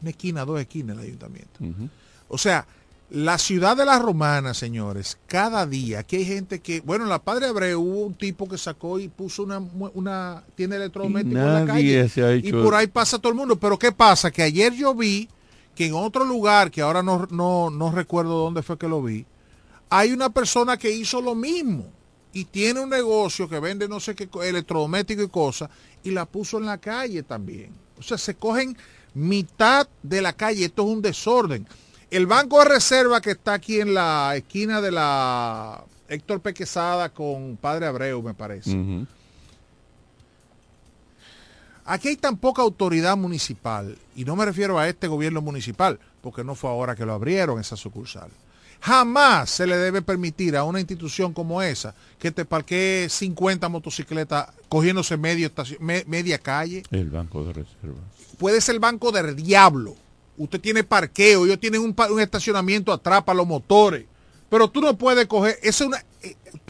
[0.00, 1.60] Una esquina, dos esquinas del ayuntamiento.
[2.28, 2.66] O sea,
[3.10, 7.22] la ciudad de la romana, señores, cada día, aquí hay gente que, bueno, en la
[7.22, 9.58] Padre Abreu hubo un tipo que sacó y puso una,
[9.92, 12.08] una tienda electrodoméstico en la calle.
[12.08, 13.56] se ha y por ahí pasa todo el mundo.
[13.56, 14.30] Pero ¿qué pasa?
[14.30, 15.28] Que ayer yo vi
[15.74, 19.26] que en otro lugar, que ahora no, no, no recuerdo dónde fue que lo vi,
[19.96, 21.86] hay una persona que hizo lo mismo
[22.32, 25.70] y tiene un negocio que vende no sé qué co- electrodoméstico y cosas
[26.02, 27.70] y la puso en la calle también.
[27.98, 28.76] O sea, se cogen
[29.14, 30.64] mitad de la calle.
[30.64, 31.66] Esto es un desorden.
[32.10, 37.56] El banco de reserva que está aquí en la esquina de la Héctor Pequezada con
[37.56, 38.70] Padre Abreu, me parece.
[41.86, 46.42] Aquí hay tan poca autoridad municipal, y no me refiero a este gobierno municipal, porque
[46.42, 48.30] no fue ahora que lo abrieron esa sucursal.
[48.84, 54.48] Jamás se le debe permitir a una institución como esa que te parquee 50 motocicletas
[54.68, 56.82] cogiéndose medio estaci- me- media calle.
[56.90, 57.96] El banco de reserva.
[58.38, 59.96] Puede ser el banco del diablo.
[60.36, 64.04] Usted tiene parqueo, ellos tienen un, un estacionamiento atrás para los motores.
[64.50, 65.96] Pero tú no puedes coger, es una,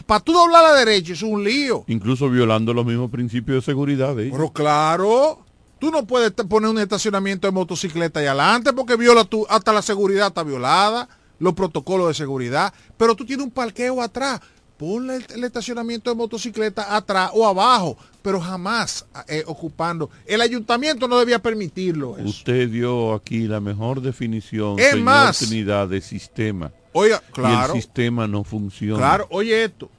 [0.05, 1.83] para tú doblar a la derecha es un lío.
[1.87, 4.15] Incluso violando los mismos principios de seguridad.
[4.15, 4.37] de ellos.
[4.37, 5.43] Pero claro,
[5.79, 9.81] tú no puedes poner un estacionamiento de motocicleta ahí adelante porque viola tu, hasta la
[9.81, 11.09] seguridad está violada,
[11.39, 14.39] los protocolos de seguridad, pero tú tienes un parqueo atrás.
[14.77, 20.09] Ponle el, el estacionamiento de motocicleta atrás o abajo, pero jamás eh, ocupando.
[20.25, 22.17] El ayuntamiento no debía permitirlo.
[22.17, 22.27] eso.
[22.27, 25.37] Usted dio aquí la mejor definición, Es señor más.
[25.39, 26.73] Trinidad, de sistema.
[26.91, 27.73] Oiga, Y claro.
[27.73, 28.97] el sistema no funciona.
[28.97, 29.89] Claro, oye esto.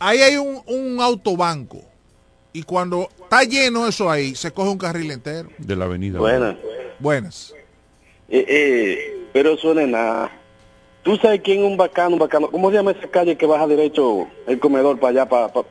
[0.00, 1.82] Ahí hay un, un autobanco.
[2.52, 5.48] Y cuando está lleno eso ahí, se coge un carril entero.
[5.58, 6.18] De la avenida.
[6.18, 6.56] Buenas.
[6.98, 7.54] Buenas.
[8.28, 10.30] Eh, eh, pero es nada.
[11.02, 12.50] Tú sabes quién es un bacano, un bacano.
[12.50, 15.66] ¿Cómo se llama esa calle que baja derecho el comedor para allá, para, para,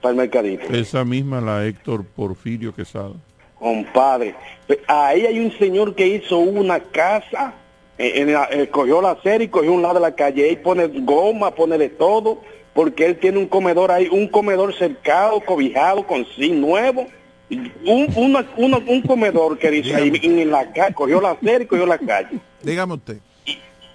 [0.00, 0.72] para el mercadito?
[0.72, 3.12] Esa misma, la Héctor Porfirio Quesada.
[3.58, 4.34] Compadre,
[4.66, 7.52] pe- ahí hay un señor que hizo una casa,
[7.98, 10.56] eh, en la- eh, cogió la serie y cogió un lado de la calle y
[10.56, 12.40] pone goma, pone de todo,
[12.72, 17.06] porque él tiene un comedor ahí, un comedor cercado, cobijado, con sí nuevo.
[17.50, 21.66] Un, una- una- un comedor que dice ahí en la calle, cogió la serie y
[21.66, 22.38] cogió la calle.
[22.62, 23.18] Dígame usted.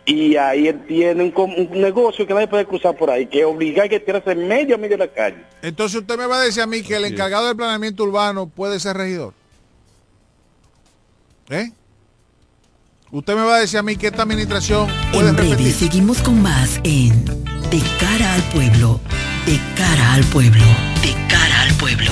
[0.08, 3.90] Y ahí él tiene un, negocio que nadie puede cruzar por ahí, que obliga a
[3.90, 5.38] que tirarse en medio a medio de la calle.
[5.64, 8.80] Entonces usted me va a decir a mí que el encargado del planeamiento urbano puede
[8.80, 9.34] ser regidor.
[11.50, 11.72] ¿Eh?
[13.12, 15.74] Usted me va a decir a mí que esta administración puede En breve repetir.
[15.74, 19.00] seguimos con más en De cara al pueblo,
[19.46, 20.66] de cara al pueblo,
[21.02, 21.55] de cara
[21.86, 22.12] pueblo.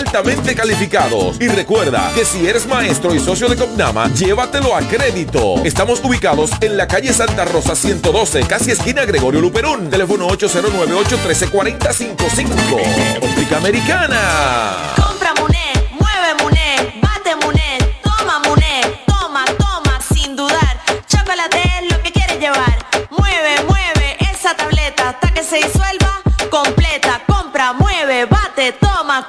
[0.00, 1.36] altamente calificados.
[1.40, 5.62] Y recuerda que si eres maestro y socio de Copnama, llévatelo a crédito.
[5.64, 9.90] Estamos ubicados en la calle Santa Rosa 112, casi esquina Gregorio Luperón.
[9.90, 13.18] Teléfono 809-813-4055.
[13.22, 14.94] Óptica Americana.
[14.96, 20.80] Compra Muné, mueve Muné, bate Muné, toma Muné, toma, toma, sin dudar.
[21.06, 22.78] Chocolate es lo que quieres llevar.
[23.10, 27.20] Mueve, mueve esa tableta hasta que se disuelva completa.
[27.26, 29.28] Compra, mueve, bate, toma,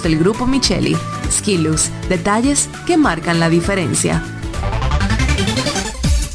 [0.01, 0.95] del Grupo Micheli.
[1.29, 4.40] Skilus, detalles que marcan la diferencia.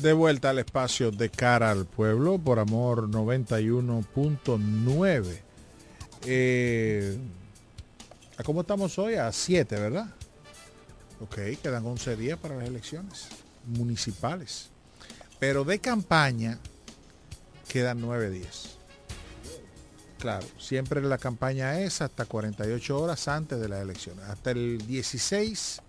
[0.00, 5.40] De vuelta al espacio de cara al pueblo por amor 91.9.
[6.24, 7.18] Eh,
[8.38, 9.16] ¿A cómo estamos hoy?
[9.16, 10.06] A 7, ¿verdad?
[11.20, 13.28] Ok, quedan 11 días para las elecciones
[13.66, 14.70] municipales.
[15.38, 16.58] Pero de campaña
[17.68, 18.78] quedan 9 días.
[20.18, 24.24] Claro, siempre la campaña es hasta 48 horas antes de las elecciones.
[24.24, 25.82] Hasta el 16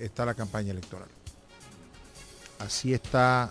[0.00, 1.17] está la campaña electoral.
[2.58, 3.50] Así está,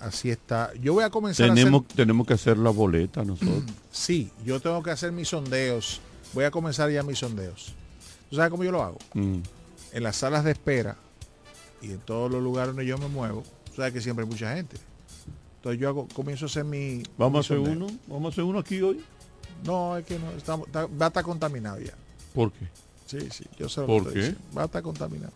[0.00, 0.72] así está.
[0.80, 1.96] Yo voy a comenzar Tenemos, a hacer...
[1.96, 3.62] tenemos que hacer la boleta nosotros.
[3.94, 6.00] Sí, yo tengo que hacer mis sondeos.
[6.32, 7.72] Voy a comenzar ya mis sondeos.
[8.28, 8.98] ¿Tú sabes cómo yo lo hago?
[9.14, 9.38] Mm.
[9.92, 10.96] En las salas de espera
[11.80, 14.52] y en todos los lugares donde yo me muevo, tú sabes que siempre hay mucha
[14.56, 14.76] gente.
[15.58, 17.04] Entonces yo hago, comienzo a hacer mi...
[17.16, 17.86] ¿Vamos a hacer sondeo.
[17.86, 17.98] uno?
[18.08, 19.00] ¿Vamos a hacer uno aquí hoy?
[19.64, 21.94] No, es que no, estamos, está- va a estar contaminado ya.
[22.34, 22.66] ¿Por qué?
[23.06, 24.18] Sí, sí, yo sé lo ¿Por que qué?
[24.18, 24.40] diciendo.
[24.58, 25.32] Va a estar contaminado.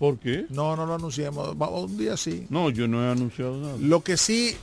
[0.00, 0.46] ¿Por qué?
[0.48, 1.54] No, no lo anunciemos.
[1.60, 2.46] Va- un día sí.
[2.50, 3.74] No, yo no he anunciado nada.
[3.78, 4.56] Lo que sí,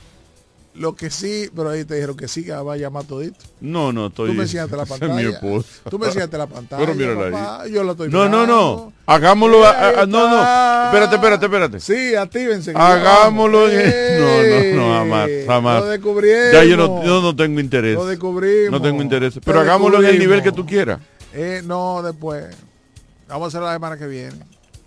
[0.74, 3.38] lo que sí, pero ahí te dijeron que sí, que va a llamar todito.
[3.60, 4.30] No, no, estoy...
[4.30, 5.40] Tú me enseñaste la pantalla.
[5.88, 6.84] Tú me enseñaste la pantalla.
[6.84, 7.72] Pero mírala papá, ahí.
[7.72, 8.46] Yo la estoy No, no, mirando.
[8.56, 8.92] no.
[9.06, 9.64] Hagámoslo.
[9.64, 10.86] a- a- Ahí no, no.
[10.86, 11.80] Espérate, espérate, espérate.
[11.80, 12.72] Sí, actívense.
[12.74, 13.70] Hagámoslo.
[13.70, 15.80] en- No, no, no, jamás, jamás.
[15.82, 16.52] Lo descubrimos.
[16.52, 17.94] Ya yo no, yo no tengo interés.
[17.94, 18.72] Lo descubrimos.
[18.72, 19.36] No tengo interés.
[19.36, 20.98] Lo Pero hagámoslo en el nivel que tú quieras.
[21.32, 22.44] Eh, no, después.
[23.28, 24.36] Vamos a hacerlo la semana que viene.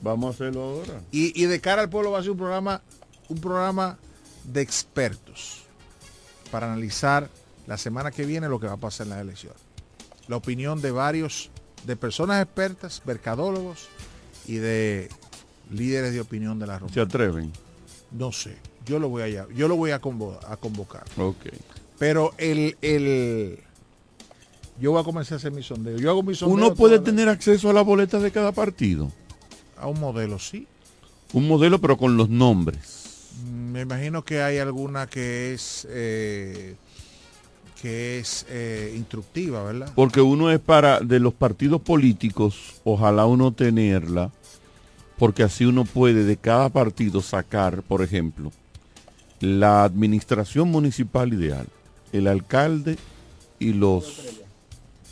[0.01, 1.01] Vamos a hacerlo ahora.
[1.11, 2.81] Y, y de cara al pueblo va a ser un programa,
[3.29, 3.97] un programa
[4.45, 5.63] de expertos
[6.51, 7.29] para analizar
[7.67, 9.59] la semana que viene lo que va a pasar en las elecciones.
[10.27, 11.49] la opinión de varios,
[11.85, 13.87] de personas expertas, mercadólogos
[14.47, 15.09] y de
[15.71, 16.93] líderes de opinión de la romana.
[16.93, 17.51] ¿Se atreven?
[18.11, 21.03] No sé, yo lo voy a, yo lo voy a, convo- a convocar.
[21.17, 21.45] Ok.
[21.99, 23.59] Pero el, el,
[24.79, 25.97] yo voy a comenzar a hacer mi sondeo.
[25.97, 29.11] Yo hago mi sondeo Uno puede tener acceso a la boleta de cada partido.
[29.81, 30.67] A un modelo, sí.
[31.33, 33.29] Un modelo, pero con los nombres.
[33.43, 36.75] Mm, Me imagino que hay alguna que es eh,
[37.81, 39.91] que es eh, instructiva, ¿verdad?
[39.95, 44.31] Porque uno es para, de los partidos políticos, ojalá uno tenerla,
[45.17, 48.51] porque así uno puede de cada partido sacar, por ejemplo,
[49.39, 51.65] la administración municipal ideal,
[52.13, 52.97] el alcalde
[53.57, 54.21] y los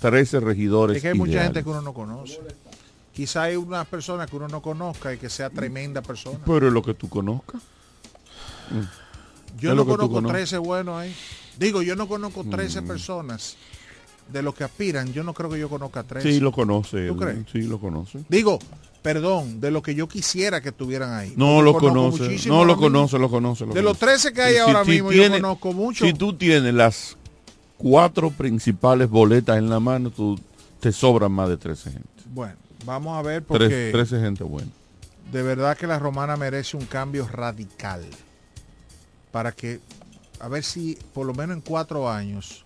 [0.02, 0.98] 13 regidores.
[0.98, 2.40] Es que hay mucha gente que uno no conoce.
[3.20, 6.40] Quizá hay unas personas que uno no conozca y que sea tremenda persona.
[6.46, 7.62] Pero es lo que tú conozcas.
[9.60, 10.36] Yo no conozco conoces.
[10.52, 11.14] 13 buenos ahí.
[11.58, 12.50] Digo, yo no conozco Mm.
[12.50, 13.58] 13 personas
[14.32, 15.12] de los que aspiran.
[15.12, 16.32] Yo no creo que yo conozca 13.
[16.32, 17.08] Sí, lo conoce.
[17.10, 17.38] ¿Tú él, crees?
[17.52, 18.20] Sí, lo conoce.
[18.30, 18.58] Digo,
[19.02, 21.34] perdón, de lo que yo quisiera que estuvieran ahí.
[21.36, 22.48] No lo conoce.
[22.48, 23.66] No lo conoce, lo conoce.
[23.66, 24.30] lo De los conoce.
[24.30, 26.06] 13 que hay ahora mismo, yo conozco mucho.
[26.06, 27.18] Si tú tienes las
[27.76, 30.40] cuatro principales boletas en la mano, tú
[30.80, 32.08] te sobran más de 13 gente.
[32.28, 34.70] Bueno, vamos a ver Tres- porque 13 gente buena.
[35.32, 38.04] de verdad que la romana merece un cambio radical
[39.32, 39.80] para que,
[40.40, 42.64] a ver si por lo menos en cuatro años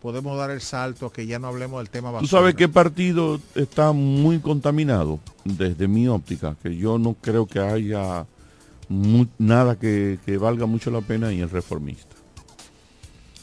[0.00, 2.30] podemos dar el salto a que ya no hablemos del tema ¿Tú basura.
[2.30, 5.18] sabes qué partido está muy contaminado?
[5.44, 8.24] Desde mi óptica, que yo no creo que haya
[9.38, 12.07] nada que, que valga mucho la pena y el reformista.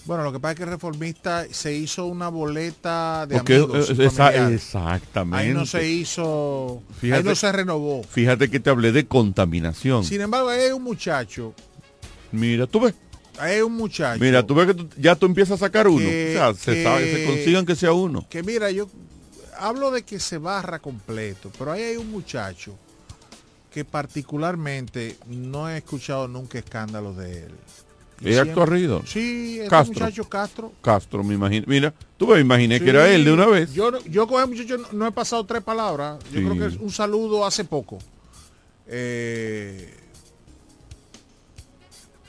[0.06, 3.90] Bueno, lo que pasa es que el reformista se hizo una boleta de Porque, amigos.
[3.90, 5.48] eh, esa- exactamente.
[5.48, 8.04] Ahí no se hizo, ahí no se renovó.
[8.04, 10.04] Fíjate que te hablé de contaminación.
[10.04, 11.56] Sin embargo, ahí hay un muchacho,
[12.32, 12.94] Mira, tú ves.
[13.40, 14.20] ahí hay un muchacho.
[14.24, 16.00] Mira, tú ves que tú- ya tú empiezas a sacar uno.
[16.08, 18.28] Que- o sea, se, que- sabe, se consigan que sea uno.
[18.30, 18.88] que mira, yo
[19.58, 22.78] hablo de que se barra completo, pero ahí hay un muchacho
[23.72, 27.52] que particularmente no he escuchado nunca escándalos de él.
[28.22, 29.04] Y ¿Es siempre- acto arrido?
[29.06, 29.94] Sí, este Castro.
[29.94, 30.72] muchacho Castro.
[30.82, 31.66] Castro, me imagino.
[31.68, 33.74] Mira, tú me imaginé que era él de una vez.
[33.74, 36.20] Yo, yo con ese muchacho no, no he pasado tres palabras.
[36.32, 36.46] Yo Sí.
[36.46, 37.98] creo que es un saludo hace poco.
[38.88, 39.94] Eh,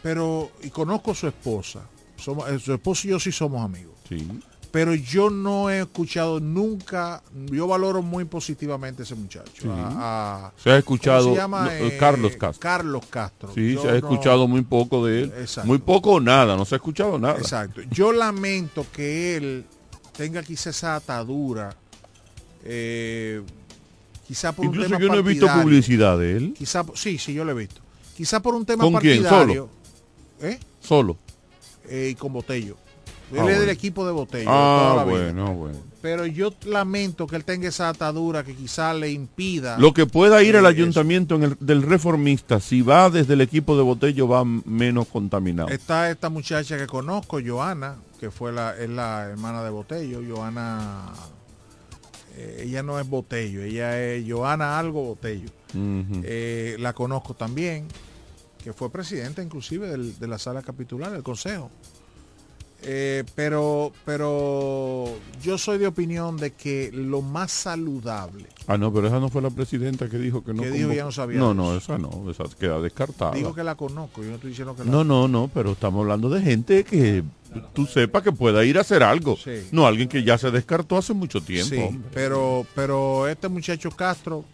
[0.03, 1.81] pero, y conozco a su esposa.
[2.17, 3.95] Somos, eh, su esposo y yo sí somos amigos.
[4.09, 4.27] Sí.
[4.73, 9.63] Pero yo no he escuchado nunca, yo valoro muy positivamente a ese muchacho.
[9.63, 9.69] Sí.
[9.71, 11.65] a- a- Se ha escuchado ¿cómo se llama?
[11.65, 12.61] no, eh, Eh, Carlos Castro.
[12.61, 13.51] Carlos Castro.
[13.55, 15.33] Sí, Yo se ha no- escuchado muy poco de él.
[15.39, 15.67] Exacto.
[15.69, 17.39] Muy poco o nada, no se ha escuchado nada.
[17.39, 17.81] Exacto.
[17.91, 19.65] Yo lamento que él
[20.17, 21.75] tenga quizá esa atadura,
[22.65, 23.43] eh,
[24.27, 26.55] quizá por un Incluso tema yo no he visto publicidad de él.
[26.57, 27.81] Quizá, sí, sí, yo lo he visto.
[28.17, 29.23] Quizá por un tema ¿Con quién?
[29.23, 29.69] partidario.
[30.41, 30.59] ¿Eh?
[30.81, 31.17] Solo.
[31.89, 32.77] Eh, y con Botello.
[33.33, 35.79] Él Ah, es del equipo de toda Ah, bueno, bueno.
[36.01, 39.77] Pero yo lamento que él tenga esa atadura que quizá le impida.
[39.79, 43.41] Lo que pueda ir eh, al ayuntamiento en el- del reformista, si va desde el
[43.41, 45.69] equipo de Botello, va menos contaminado.
[45.71, 50.21] Está esta muchacha que conozco, Joana, que fue la, es la hermana de Botello.
[50.29, 51.07] Joana,
[52.37, 55.49] eh, ella no es Botello, ella es Joana algo Botello.
[55.75, 57.89] Eh, la conozco también,
[58.63, 61.71] que fue presidenta inclusive del- de la sala capitular, del consejo.
[62.89, 65.07] Eh, pero, pero
[65.43, 69.43] yo soy de opinión de que lo más saludable, Ah, no, pero esa no fue
[69.43, 70.63] la presidenta que dijo que no.
[70.63, 73.33] Que dijo ya no sabía No, no, esa no, esa queda descartada.
[73.33, 76.01] digo que la conozco, yo no estoy diciendo que la No, no, no, pero estamos
[76.03, 77.23] hablando de gente que
[77.75, 79.37] tú sepas que pueda ir a hacer algo.
[79.37, 79.69] Sí.
[79.73, 81.75] No alguien que ya se descartó hace mucho tiempo.
[81.75, 84.45] Sí, pero, pero este muchacho Castro,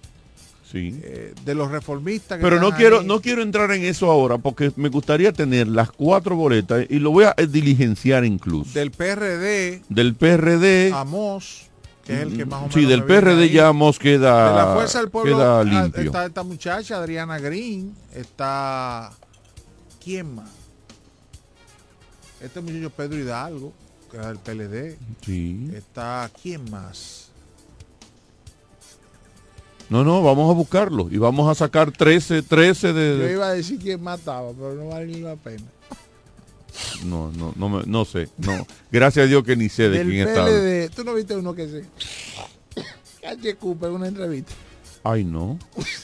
[0.72, 0.98] Sí.
[1.02, 4.38] eh, de los reformistas que Pero no quiero, ahí, no quiero entrar en eso ahora
[4.38, 8.72] porque me gustaría tener las cuatro boletas y lo voy a eh, diligenciar incluso.
[8.72, 10.92] del PRD, Del PRD.
[10.94, 11.66] Amos,
[12.04, 13.50] que es el que más o menos Sí, del PRD ahí.
[13.52, 16.02] ya Amos queda, de la fuerza del pueblo queda ah, limpio.
[16.02, 19.12] está esta muchacha Adriana Green está
[20.02, 20.50] quién más
[22.40, 23.72] este muchacho Pedro Hidalgo
[24.10, 25.70] que es del PLD Sí.
[25.74, 27.30] está quién más
[29.90, 33.18] No, no, vamos a buscarlo y vamos a sacar 13, 13 de...
[33.18, 35.64] yo iba a decir quién más estaba pero no vale ni la pena
[37.04, 38.28] No, no, no, me- no sé.
[38.38, 38.66] No.
[38.90, 40.44] Gracias a Dios que ni sé de del quién está.
[40.46, 41.84] PLD tú no viste uno que se
[43.28, 43.54] H.
[43.56, 44.52] Cooper en una entrevista
[45.04, 45.58] Ay, no.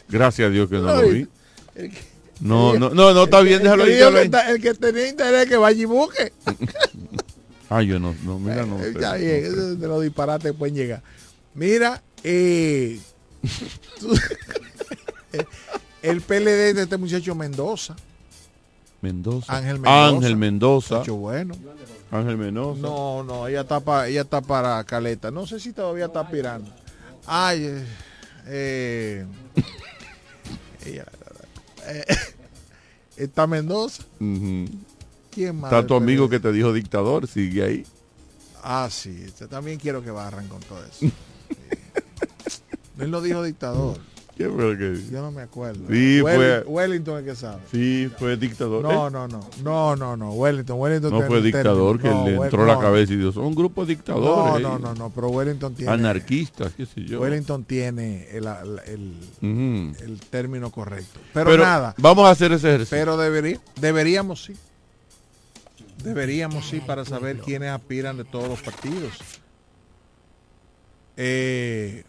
[0.08, 1.14] Gracias a Dios que no ¿No lo vi.
[1.20, 1.32] viste?
[1.76, 3.94] El que- No, no, no, no, está el bien, déjalo el ahí.
[3.96, 4.42] que dijo déjalo que ahí.
[4.42, 6.32] está- el que tenía interés que vaya y busque
[7.70, 8.78] Ay, yo no, no, mira, no.
[8.98, 11.02] Ya bien, de los disparates pueden llegar.
[11.54, 12.98] Mira, eh,
[16.02, 17.96] el PLD de este muchacho Mendoza.
[19.00, 19.56] Mendoza.
[19.56, 20.08] Ángel Mendoza.
[20.08, 20.98] Ángel Mendoza.
[20.98, 21.54] Mucho bueno.
[22.10, 22.80] Ángel Mendoza.
[22.80, 25.30] No, no, ella está, pa- ella está para Caleta.
[25.30, 26.70] No sé si todavía está aspirando.
[27.26, 27.84] Ay, eh,
[28.46, 29.26] eh,
[30.86, 31.04] ella,
[31.86, 32.04] eh,
[33.16, 34.02] está Mendoza.
[34.18, 35.70] ¿Quién más?
[35.72, 37.86] Está tu amigo que te dijo dictador, sigue ahí.
[38.64, 39.22] Ah, sí.
[39.26, 40.92] este, También quiero que barran con todo eso.
[41.00, 41.12] Sí.
[42.98, 43.98] Él no dijo dictador.
[44.36, 45.10] ¿Qué fue lo que dijo?
[45.10, 45.80] Yo no me acuerdo.
[45.90, 47.60] Sí, Wellington, fue- Wellington es que sabe.
[47.72, 48.84] Sí, fue dictador.
[48.84, 52.36] No, Eh, no, no, no, no, no, Wellington, Wellington No fue dictador que No, le
[52.36, 54.62] entró la no, cabeza y dijo, son un grupo de No, dictadores.
[54.62, 57.20] no, ahí, no, no, pero Wellington tiene Anarquistas, qué sé yo.
[57.20, 58.46] Wellington tiene el,
[58.86, 60.04] el, Ujú.
[60.04, 61.18] el término correcto.
[61.34, 61.96] Pero, Pero nada.
[61.98, 62.96] vamos a hacer ese ejercicio.
[62.96, 64.54] Pero debería, deberíamos sí.
[66.04, 69.14] Deberíamos sí para saber quiénes aspiran de todos los partidos.
[71.16, 72.04] Eh,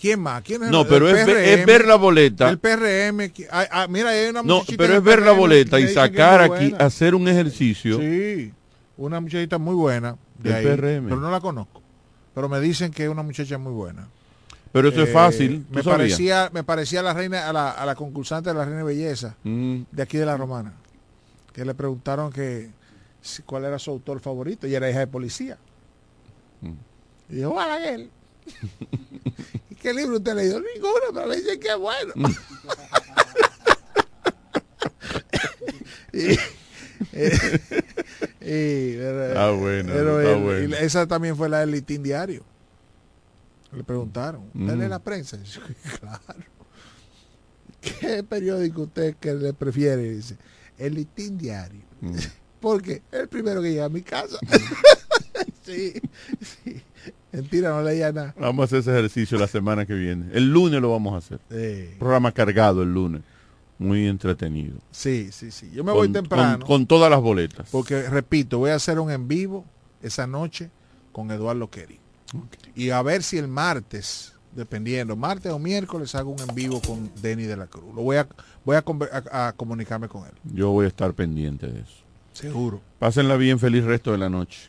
[0.00, 0.42] ¿Quién más?
[0.42, 2.48] ¿Quién es No, el- pero el es, es ver la boleta.
[2.48, 3.30] El PRM.
[3.50, 7.14] ah, ah, mira, hay una No, pero es ver la boleta y sacar aquí, hacer
[7.14, 7.98] un ejercicio.
[7.98, 8.52] Sí,
[8.96, 11.04] una muchachita muy buena de Del ahí, PRM.
[11.08, 11.82] pero no la conozco.
[12.34, 14.08] Pero me dicen que es una muchacha muy buena.
[14.72, 15.64] Pero eso es Eh, fácil.
[15.68, 15.96] ¿tú Me sabías?
[15.98, 18.84] parecía, me parecía a la reina, a la, a la concursante de la reina de
[18.84, 19.80] belleza Mm.
[19.90, 20.72] de aquí de la romana,
[21.52, 22.70] que le preguntaron que
[23.20, 25.58] si- cuál era su autor favorito y era hija de policía.
[26.62, 26.70] Mm.
[27.30, 28.08] Y dijo, Balaguer.
[29.80, 30.60] ¿Y qué libro usted leyó?
[30.60, 32.12] Ninguno, pero me dicen que es bueno.
[32.14, 32.26] Mm.
[36.12, 36.32] y,
[37.12, 37.60] eh,
[38.40, 40.68] y- pero- Ah, bueno, pero está el- bueno.
[40.68, 42.44] y esa también fue la del Litín Diario.
[43.72, 44.80] Le preguntaron, ¿usted Mm.
[44.80, 45.38] lee la prensa?
[45.42, 45.60] Yo,
[46.00, 46.20] claro.
[47.80, 50.02] ¿Qué periódico usted que le prefiere?
[50.02, 50.36] Dice,
[50.76, 51.82] el Litín Diario.
[52.00, 52.16] Mm.
[52.60, 54.38] Porque es el primero que llega a mi casa.
[55.64, 55.94] sí,
[56.64, 56.82] sí.
[57.32, 58.34] Mentira, no leía nada.
[58.38, 60.26] Vamos a hacer ese ejercicio la semana que viene.
[60.32, 61.40] El lunes lo vamos a hacer.
[61.50, 61.94] Sí.
[61.98, 63.22] Programa cargado el lunes.
[63.78, 64.76] Muy entretenido.
[64.90, 65.70] Sí, sí, sí.
[65.72, 66.58] Yo me voy temprano.
[66.58, 67.68] Con, con todas las boletas.
[67.70, 69.64] Porque, repito, voy a hacer un en vivo
[70.02, 70.70] esa noche
[71.12, 71.98] con Eduardo Kerry.
[72.74, 77.10] Y a ver si el martes, dependiendo, martes o miércoles, hago un en vivo con
[77.22, 77.94] Denny de la Cruz.
[77.94, 78.28] Lo voy a,
[78.64, 80.32] voy a- a comunicarme con él.
[80.52, 82.02] Yo voy a estar pendiente de eso.
[82.34, 82.80] Seguro.
[82.98, 84.68] Pásenla bien, feliz resto de la noche.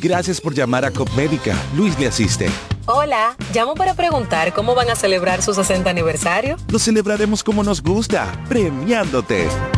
[0.00, 1.56] Gracias por llamar a Copmédica.
[1.76, 2.48] Luis le asiste.
[2.86, 6.56] Hola, llamo para preguntar cómo van a celebrar su 60 aniversario.
[6.70, 9.48] Lo celebraremos como nos gusta, premiándote.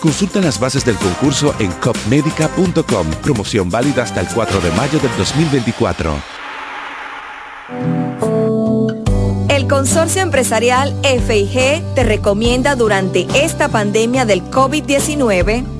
[0.00, 3.10] Consulta las bases del concurso en copmedica.com.
[3.22, 6.14] Promoción válida hasta el 4 de mayo del 2024.
[9.48, 15.79] El Consorcio Empresarial FIG te recomienda durante esta pandemia del COVID-19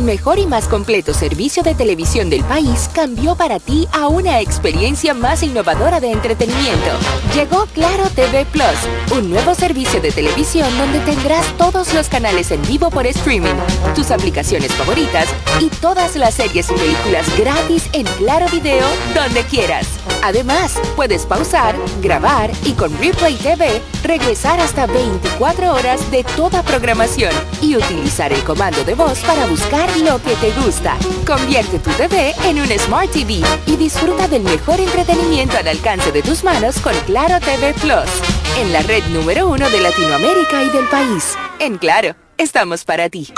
[0.00, 4.40] El mejor y más completo servicio de televisión del país, cambió para ti a una
[4.40, 6.90] experiencia más innovadora de entretenimiento.
[7.34, 12.62] Llegó Claro TV Plus, un nuevo servicio de televisión donde tendrás todos los canales en
[12.62, 13.56] vivo por streaming,
[13.94, 15.28] tus aplicaciones favoritas
[15.60, 19.86] y todas las series y películas gratis en Claro Video donde quieras.
[20.22, 27.32] Además, puedes pausar, grabar y con Replay TV regresar hasta 24 horas de toda programación
[27.60, 30.96] y utilizar el comando de voz para buscar lo que te gusta.
[31.26, 36.22] Convierte tu TV en un Smart TV y disfruta del mejor entretenimiento al alcance de
[36.22, 38.10] tus manos con Claro TV Plus.
[38.58, 41.34] En la red número uno de Latinoamérica y del país.
[41.58, 43.32] En Claro, estamos para ti.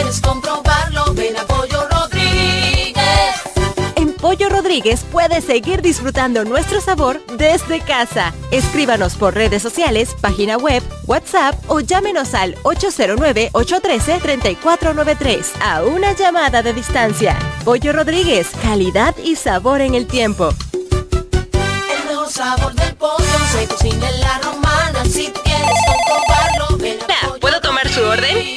[0.00, 2.96] Quieres comprobarlo, ven a Pollo Rodríguez.
[3.96, 8.32] En Pollo Rodríguez puedes seguir disfrutando nuestro sabor desde casa.
[8.50, 16.72] Escríbanos por redes sociales, página web, WhatsApp o llámenos al 809-813-3493 a una llamada de
[16.72, 17.38] distancia.
[17.64, 20.54] Pollo Rodríguez, calidad y sabor en el tiempo.
[21.12, 25.04] El mejor sabor del pollo se cocina en la romana.
[25.04, 27.06] Si quieres comprobarlo, ven a
[27.38, 28.49] ¿Puedo tomar su orden?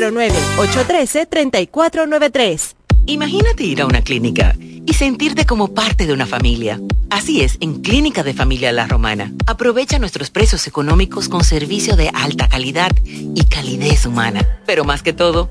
[0.00, 2.74] 809-813-3493.
[3.06, 6.80] Imagínate ir a una clínica y sentirte como parte de una familia.
[7.10, 9.32] Así es, en Clínica de Familia La Romana.
[9.46, 14.46] Aprovecha nuestros precios económicos con servicio de alta calidad y calidez humana.
[14.64, 15.50] Pero más que todo,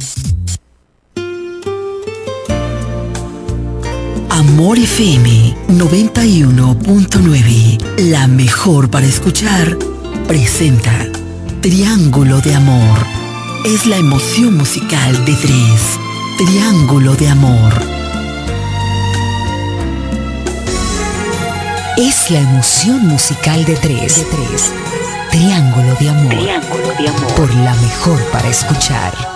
[4.41, 7.77] Amor FM 91.9,
[8.09, 9.77] la mejor para escuchar,
[10.27, 10.91] presenta
[11.61, 13.05] Triángulo de Amor.
[13.65, 15.99] Es la emoción musical de tres.
[16.39, 17.71] Triángulo de Amor.
[21.99, 24.15] Es la emoción musical de tres.
[24.15, 24.73] De tres.
[25.29, 26.29] Triángulo de Amor.
[26.29, 27.27] Triángulo de Amor.
[27.35, 29.30] Por la mejor para escuchar.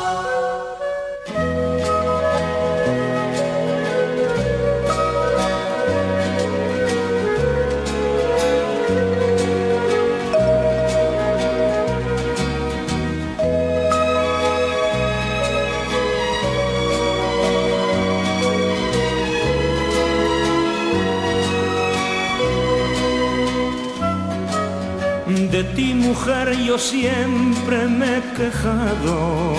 [25.76, 29.56] Ti mujer yo siempre me he quejado,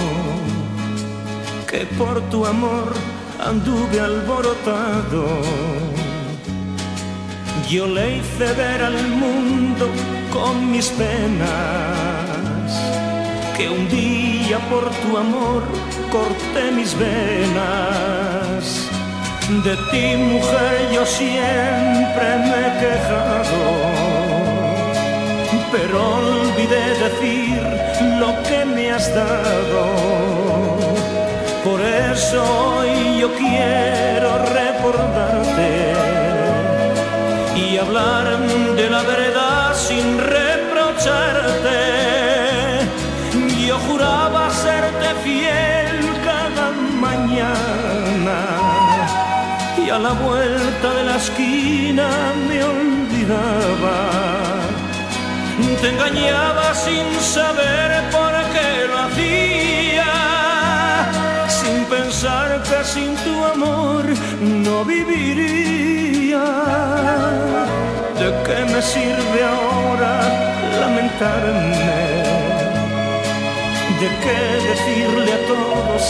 [1.70, 2.94] que por tu amor
[3.38, 5.24] anduve alborotado.
[7.68, 9.88] Yo le hice ver al mundo
[10.32, 12.66] con mis penas,
[13.56, 15.64] que un día por tu amor
[16.10, 18.64] corté mis venas.
[19.64, 23.95] De ti mujer yo siempre me he quejado
[25.72, 27.60] pero olvidé decir
[28.20, 29.84] lo que me has dado.
[31.64, 32.42] Por eso
[32.78, 35.94] hoy yo quiero recordarte
[37.56, 38.38] y hablar
[38.76, 41.80] de la verdad sin reprocharte.
[43.66, 46.70] Yo juraba serte fiel cada
[47.00, 48.38] mañana
[49.84, 52.08] y a la vuelta de la esquina
[52.48, 54.35] me olvidaba
[55.86, 60.12] te engañaba sin saber por qué lo hacía,
[61.58, 64.04] sin pensar que sin tu amor
[64.40, 66.44] no viviría.
[68.20, 70.12] ¿De qué me sirve ahora
[70.80, 72.00] lamentarme?
[74.00, 74.40] ¿De qué
[74.70, 76.02] decirle a todos